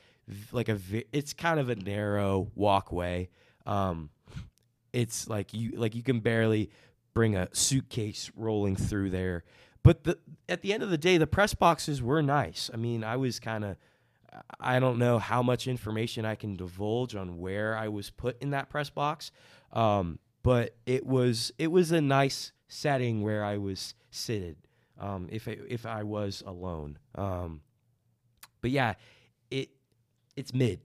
[0.52, 0.78] like a
[1.12, 3.28] it's kind of a narrow walkway
[3.66, 4.10] um
[4.92, 6.70] it's like you like you can barely
[7.14, 9.44] bring a suitcase rolling through there
[9.82, 13.02] but the at the end of the day the press boxes were nice i mean
[13.04, 13.76] i was kind of
[14.60, 18.50] I don't know how much information I can divulge on where I was put in
[18.50, 19.30] that press box,
[19.72, 24.56] um, but it was it was a nice setting where I was seated.
[24.98, 27.60] Um, if I, if I was alone, um,
[28.60, 28.94] but yeah,
[29.50, 29.70] it
[30.36, 30.80] it's mid.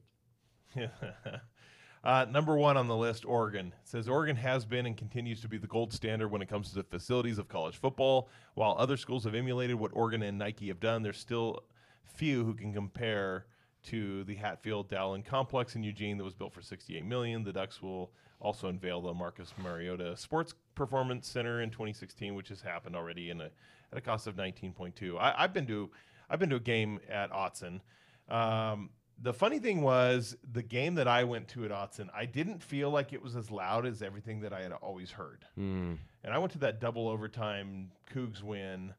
[2.03, 3.67] uh, number one on the list, Oregon.
[3.67, 6.69] It says Oregon has been and continues to be the gold standard when it comes
[6.69, 8.29] to the facilities of college football.
[8.55, 11.63] While other schools have emulated what Oregon and Nike have done, there's still
[12.05, 13.45] few who can compare
[13.81, 17.43] to the Hatfield Dowlin complex in Eugene that was built for 68 million.
[17.43, 22.61] The Ducks will also unveil the Marcus Mariota Sports Performance Center in 2016, which has
[22.61, 23.49] happened already in a,
[23.91, 25.17] at a cost of 19.2.
[25.19, 25.89] I, I've been to
[26.29, 27.81] I've been to a game at Autzen.
[28.29, 28.91] Um,
[29.21, 32.89] the funny thing was the game that I went to at Autzen, I didn't feel
[32.89, 35.45] like it was as loud as everything that I had always heard.
[35.57, 35.97] Mm.
[36.23, 38.93] And I went to that double overtime Cougs win.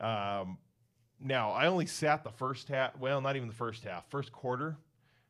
[0.00, 0.58] Um,
[1.20, 2.96] now I only sat the first half.
[2.98, 4.08] Well, not even the first half.
[4.08, 4.76] First quarter,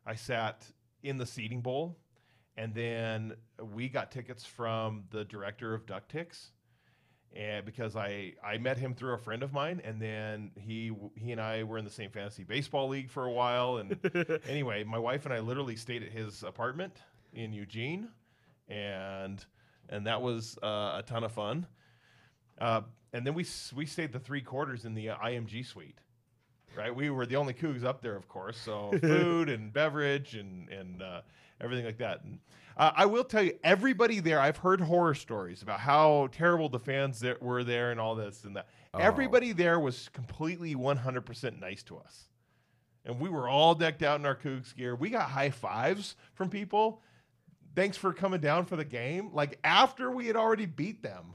[0.05, 0.67] I sat
[1.03, 1.97] in the seating bowl,
[2.57, 3.35] and then
[3.73, 6.51] we got tickets from the director of Duck Ticks,
[7.37, 11.33] and because I I met him through a friend of mine, and then he he
[11.33, 13.99] and I were in the same fantasy baseball league for a while, and
[14.49, 16.97] anyway, my wife and I literally stayed at his apartment
[17.33, 18.09] in Eugene,
[18.69, 19.45] and
[19.89, 21.67] and that was uh, a ton of fun.
[22.61, 25.99] Uh, and then we we stayed the three quarters in the uh, IMG suite,
[26.77, 26.95] right?
[26.95, 28.59] We were the only Cougs up there, of course.
[28.59, 31.21] So food and beverage and and uh,
[31.61, 32.23] everything like that.
[32.25, 32.39] And
[32.77, 36.79] uh, I will tell you, everybody there, I've heard horror stories about how terrible the
[36.79, 38.69] fans that were there and all this and that.
[38.95, 38.99] Oh.
[38.99, 42.29] Everybody there was completely 100% nice to us.
[43.05, 44.95] And we were all decked out in our Cougs gear.
[44.95, 47.03] We got high fives from people.
[47.75, 49.31] Thanks for coming down for the game.
[49.33, 51.33] Like after we had already beat them.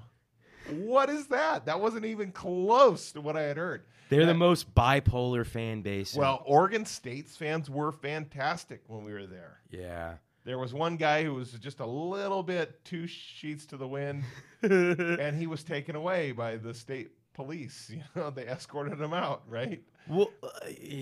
[0.70, 1.66] What is that?
[1.66, 3.84] That wasn't even close to what I had heard.
[4.10, 6.16] They're the most bipolar fan base.
[6.16, 9.60] Well, Oregon State's fans were fantastic when we were there.
[9.70, 10.16] yeah.
[10.46, 14.26] There was one guy who was just a little bit two sheets to the wind,
[14.62, 17.90] and he was taken away by the state police.
[17.94, 19.82] You know, they escorted him out, right?
[20.10, 20.50] Well, uh,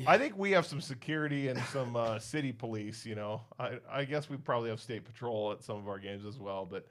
[0.05, 3.03] I think we have some security and some uh, city police.
[3.03, 6.23] You know, I, I guess we probably have state patrol at some of our games
[6.23, 6.85] as well, but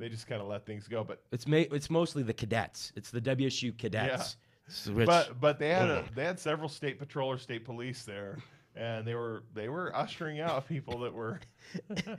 [0.00, 1.04] they just kind of let things go.
[1.04, 2.92] But it's ma- it's mostly the cadets.
[2.96, 4.36] It's the WSU cadets.
[4.68, 8.04] S- which- but but they had a, they had several state patrol or state police
[8.04, 8.38] there
[8.74, 11.40] and they were they were ushering out people that were
[11.98, 12.16] Uh,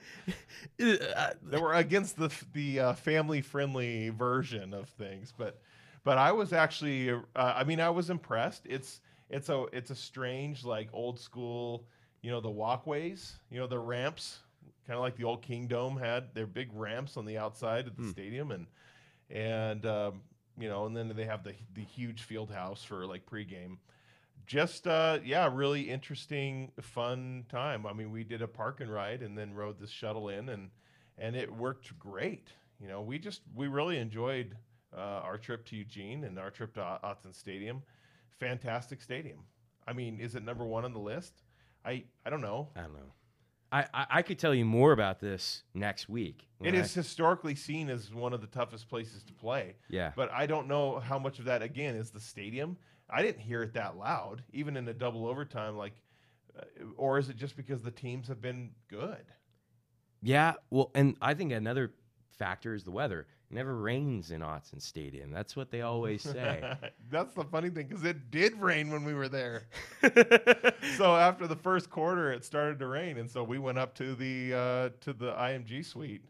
[1.44, 5.34] that were against the the uh, family friendly version of things.
[5.36, 5.62] But
[6.04, 8.66] but I was actually uh, I mean I was impressed.
[8.66, 11.86] It's it's a it's a strange like old school
[12.22, 14.40] you know the walkways you know the ramps
[14.86, 18.04] kind of like the old Kingdome had their big ramps on the outside of the
[18.04, 18.10] Hmm.
[18.12, 18.68] stadium and
[19.30, 20.22] and um,
[20.58, 23.78] you know and then they have the the huge field house for like pregame.
[24.46, 27.86] Just uh yeah really interesting fun time.
[27.86, 30.70] I mean we did a park and ride and then rode this shuttle in and
[31.18, 32.50] and it worked great.
[32.80, 34.56] You know we just we really enjoyed
[34.96, 37.82] uh, our trip to eugene and our trip to Au- stadium.
[38.40, 39.40] Fantastic stadium.
[39.88, 41.44] I mean is it number one on the list?
[41.86, 42.70] I i don't know.
[42.76, 43.12] I don't know.
[43.74, 46.48] I, I, I could tell you more about this next week.
[46.62, 50.12] it I- is historically seen as one of the toughest places to play yeah.
[50.16, 52.78] but I don't know how much of that again is the stadium.
[53.10, 55.76] I didn't hear it that loud, even in a double overtime.
[55.76, 55.94] Like,
[56.58, 56.64] uh,
[56.96, 59.26] or is it just because the teams have been good?
[60.22, 61.94] Yeah, well, and I think another
[62.38, 63.28] factor is the weather.
[63.50, 65.32] Never rains in Autzen Stadium.
[65.32, 66.76] That's what they always say.
[67.12, 69.68] That's the funny thing because it did rain when we were there.
[70.98, 74.16] so after the first quarter, it started to rain, and so we went up to
[74.16, 76.26] the uh, to the IMG suite,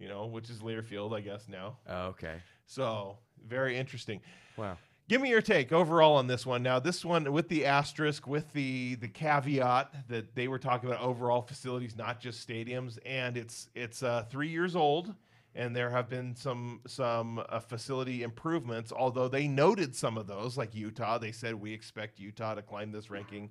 [0.00, 1.76] you know, which is Learfield, I guess now.
[1.88, 2.36] oh, okay.
[2.66, 4.20] So very interesting.
[4.56, 4.76] Wow.
[5.08, 6.64] Give me your take overall on this one.
[6.64, 11.00] Now, this one with the asterisk, with the the caveat that they were talking about
[11.00, 15.14] overall facilities, not just stadiums, and it's it's uh, three years old,
[15.56, 18.92] and there have been some some uh, facility improvements.
[18.92, 22.92] Although they noted some of those, like Utah, they said we expect Utah to climb
[22.92, 23.50] this ranking.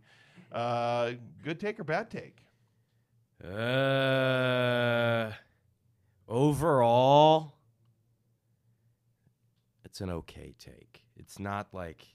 [0.51, 2.37] Uh, good take or bad take?
[3.43, 5.31] Uh,
[6.27, 7.55] overall,
[9.83, 11.01] it's an okay take.
[11.17, 12.05] It's not like,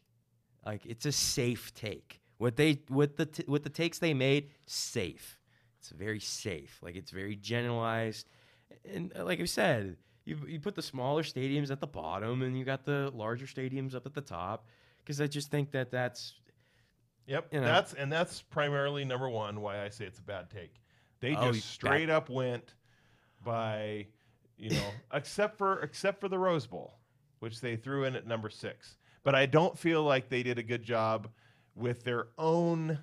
[0.64, 2.20] like it's a safe take.
[2.38, 5.38] What they, what the, t- what the takes they made, safe.
[5.78, 6.78] It's very safe.
[6.82, 8.28] Like it's very generalized,
[8.84, 12.58] and uh, like I said, you you put the smaller stadiums at the bottom, and
[12.58, 14.66] you got the larger stadiums up at the top.
[14.98, 16.34] Because I just think that that's
[17.26, 17.66] Yep, You know.
[17.66, 20.74] that's and that's primarily number one why I say it's a bad take.
[21.20, 22.74] They Oh, just straight up went
[23.44, 24.06] by,
[24.56, 26.98] you know, except for except for the Rose Bowl,
[27.38, 28.96] which they threw in at number six.
[29.22, 31.28] But I don't feel like they did a good job
[31.74, 32.98] with their own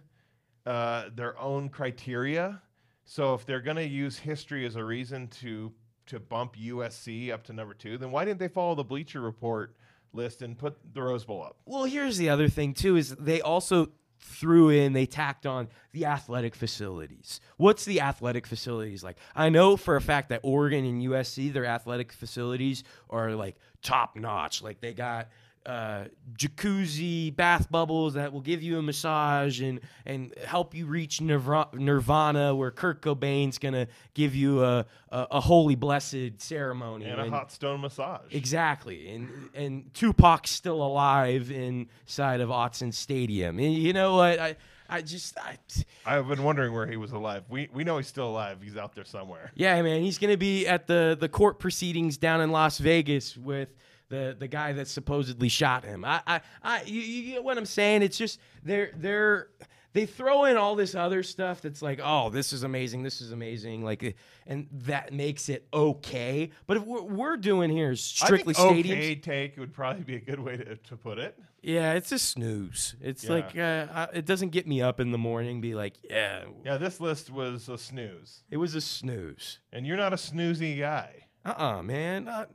[0.65, 2.61] uh, their own criteria.
[3.09, 5.71] So if they're going to use history as a reason to
[6.07, 9.75] to bump USC up to number two, then why didn't they follow the Bleacher Report
[10.13, 11.57] list and put the Rose Bowl up?
[11.65, 13.89] Well, here's the other thing too is they also
[14.19, 17.39] threw in they tacked on the athletic facilities.
[17.55, 19.17] What's the athletic facilities like?
[19.35, 24.17] I know for a fact that Oregon and USC their athletic facilities are like top
[24.17, 24.61] notch.
[24.61, 25.29] Like they got
[25.67, 26.05] uh,
[26.37, 31.73] jacuzzi, bath bubbles that will give you a massage and and help you reach nirva-
[31.73, 37.29] nirvana, where Kurt Cobain's gonna give you a a, a holy blessed ceremony And a
[37.29, 38.21] hot stone massage.
[38.31, 43.59] Exactly, and and Tupac's still alive inside of Autzen Stadium.
[43.59, 44.39] And you know what?
[44.39, 44.55] I
[44.89, 45.57] I just I,
[46.05, 47.43] I've been wondering where he was alive.
[47.49, 48.59] We we know he's still alive.
[48.63, 49.51] He's out there somewhere.
[49.55, 53.67] yeah, man, he's gonna be at the the court proceedings down in Las Vegas with
[54.09, 56.05] the the guy that supposedly shot him.
[56.05, 58.01] I I, I you, you get what I'm saying?
[58.03, 59.49] It's just they're they're
[59.93, 63.31] they throw in all this other stuff that's like, oh, this is amazing, this is
[63.31, 66.51] amazing, like, and that makes it okay.
[66.67, 68.91] But if we're, we're doing here is strictly I think stadiums.
[68.91, 71.39] okay take would probably be a good way to, to put it.
[71.63, 72.95] Yeah, it's a snooze.
[73.01, 73.31] It's Yeah.
[73.31, 75.61] like uh, I- it doesn't get me up in the morning.
[75.61, 79.59] Be like, yeah, Yeah, this list was a snooze, it was a snooze.
[79.73, 81.25] and you're not a snoozy guy.
[81.43, 82.45] Uh, uh man, uh,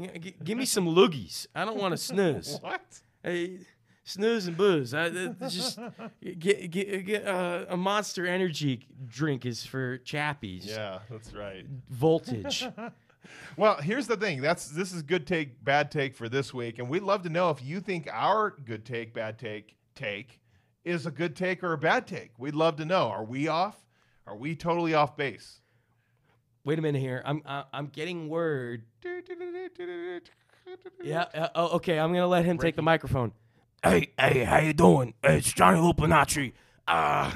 [0.00, 1.46] g- give me some loogies.
[1.54, 2.58] I don't want to snooze.
[2.62, 2.82] What?
[3.22, 3.58] hey,
[4.04, 4.94] snooze and booze.
[4.94, 5.08] I,
[5.48, 5.78] just
[6.20, 10.66] get get, get uh, a Monster Energy drink is for chappies.
[10.66, 11.66] Yeah, that's right.
[11.90, 12.66] Voltage.
[13.56, 14.40] Well, here's the thing.
[14.40, 17.50] That's this is good take, bad take for this week, and we'd love to know
[17.50, 20.40] if you think our good take, bad take take
[20.84, 22.30] is a good take or a bad take.
[22.38, 23.08] We'd love to know.
[23.08, 23.84] Are we off?
[24.28, 25.60] Are we totally off base?
[26.64, 27.22] Wait a minute here.
[27.24, 28.84] I'm I, I'm getting word.
[31.02, 31.24] Yeah.
[31.34, 31.98] Uh, oh, okay.
[31.98, 33.32] I'm gonna let him take the microphone.
[33.82, 35.14] Hey, hey, how you doing?
[35.22, 36.52] It's Johnny Lupinacci.
[36.88, 37.32] Uh,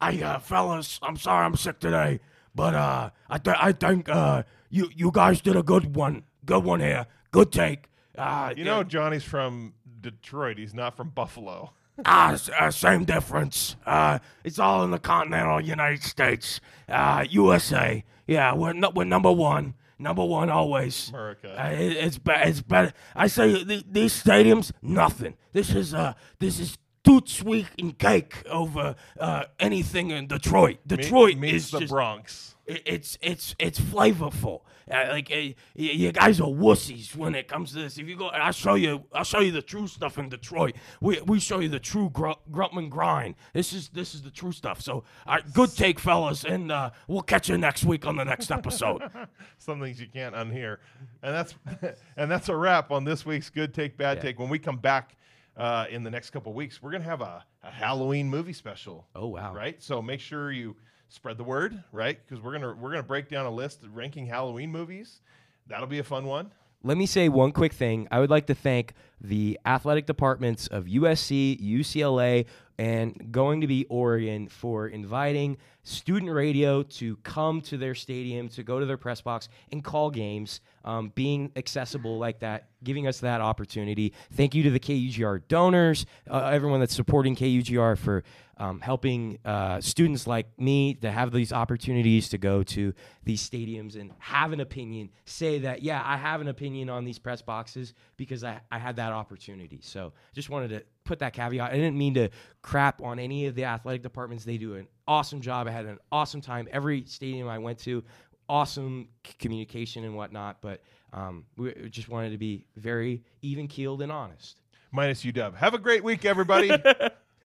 [0.00, 2.20] I, uh, fellas, I'm sorry I'm sick today,
[2.54, 6.64] but uh, I, th- I think uh, you you guys did a good one, good
[6.64, 7.88] one here, good take.
[8.18, 10.58] Uh, You know, Johnny's from Detroit.
[10.58, 11.72] He's not from Buffalo.
[12.06, 13.76] Ah, s- uh, same difference.
[13.86, 16.58] Uh, it's all in the continental United States.
[16.88, 18.02] Uh, USA.
[18.26, 19.74] Yeah, we're no, we're number one.
[20.02, 21.08] Number one always.
[21.10, 21.54] America.
[21.58, 22.92] Uh, it, it's be- it's better.
[23.14, 25.34] I say th- these stadiums, nothing.
[25.52, 30.78] This is uh, this is toot sweet and cake over uh, anything in Detroit.
[30.88, 32.56] Me- Detroit means is the just Bronx.
[32.66, 34.62] It- it's it's it's flavorful.
[34.90, 37.98] Uh, like uh, you guys are wussies when it comes to this.
[37.98, 39.04] If you go, I'll show you.
[39.14, 40.74] I'll show you the true stuff in Detroit.
[41.00, 43.36] We we show you the true gr- Gruntman grind.
[43.52, 44.80] This is this is the true stuff.
[44.80, 48.50] So, right, good take, fellas, and uh, we'll catch you next week on the next
[48.50, 49.02] episode.
[49.58, 50.78] Some things you can't unhear,
[51.22, 51.54] and that's
[52.16, 54.22] and that's a wrap on this week's good take bad Yeah.
[54.24, 54.38] take.
[54.40, 55.16] When we come back
[55.56, 59.06] uh, in the next couple weeks, we're gonna have a, a Halloween movie special.
[59.14, 59.54] Oh wow!
[59.54, 59.80] right?
[59.80, 60.74] So make sure you
[61.12, 62.18] spread the word, right?
[62.26, 65.20] Because we're gonna we're gonna break down a list of ranking Halloween movies.
[65.66, 66.50] That'll be a fun one.
[66.82, 68.08] Let me say one quick thing.
[68.10, 72.46] I would like to thank the athletic departments of USC, UCLA,
[72.78, 78.62] and going to be Oregon for inviting student radio to come to their stadium, to
[78.62, 83.18] go to their press box and call games, um, being accessible like that, giving us
[83.20, 84.12] that opportunity.
[84.32, 88.22] Thank you to the KUGR donors, uh, everyone that's supporting KUGR for
[88.58, 92.94] um, helping uh, students like me to have these opportunities to go to
[93.24, 97.18] these stadiums and have an opinion, say that, yeah, I have an opinion on these
[97.18, 99.80] press boxes because I, I had that opportunity.
[99.82, 101.70] So just wanted to put that caveat.
[101.70, 102.28] I didn't mean to
[102.62, 104.44] crap on any of the athletic departments.
[104.44, 105.66] They do an awesome job.
[105.66, 106.68] I had an awesome time.
[106.70, 108.02] Every stadium I went to,
[108.48, 110.60] awesome c- communication and whatnot.
[110.60, 110.80] But
[111.12, 114.60] um, we we just wanted to be very even keeled and honest.
[114.90, 115.54] Minus UW.
[115.56, 116.70] Have a great week, everybody.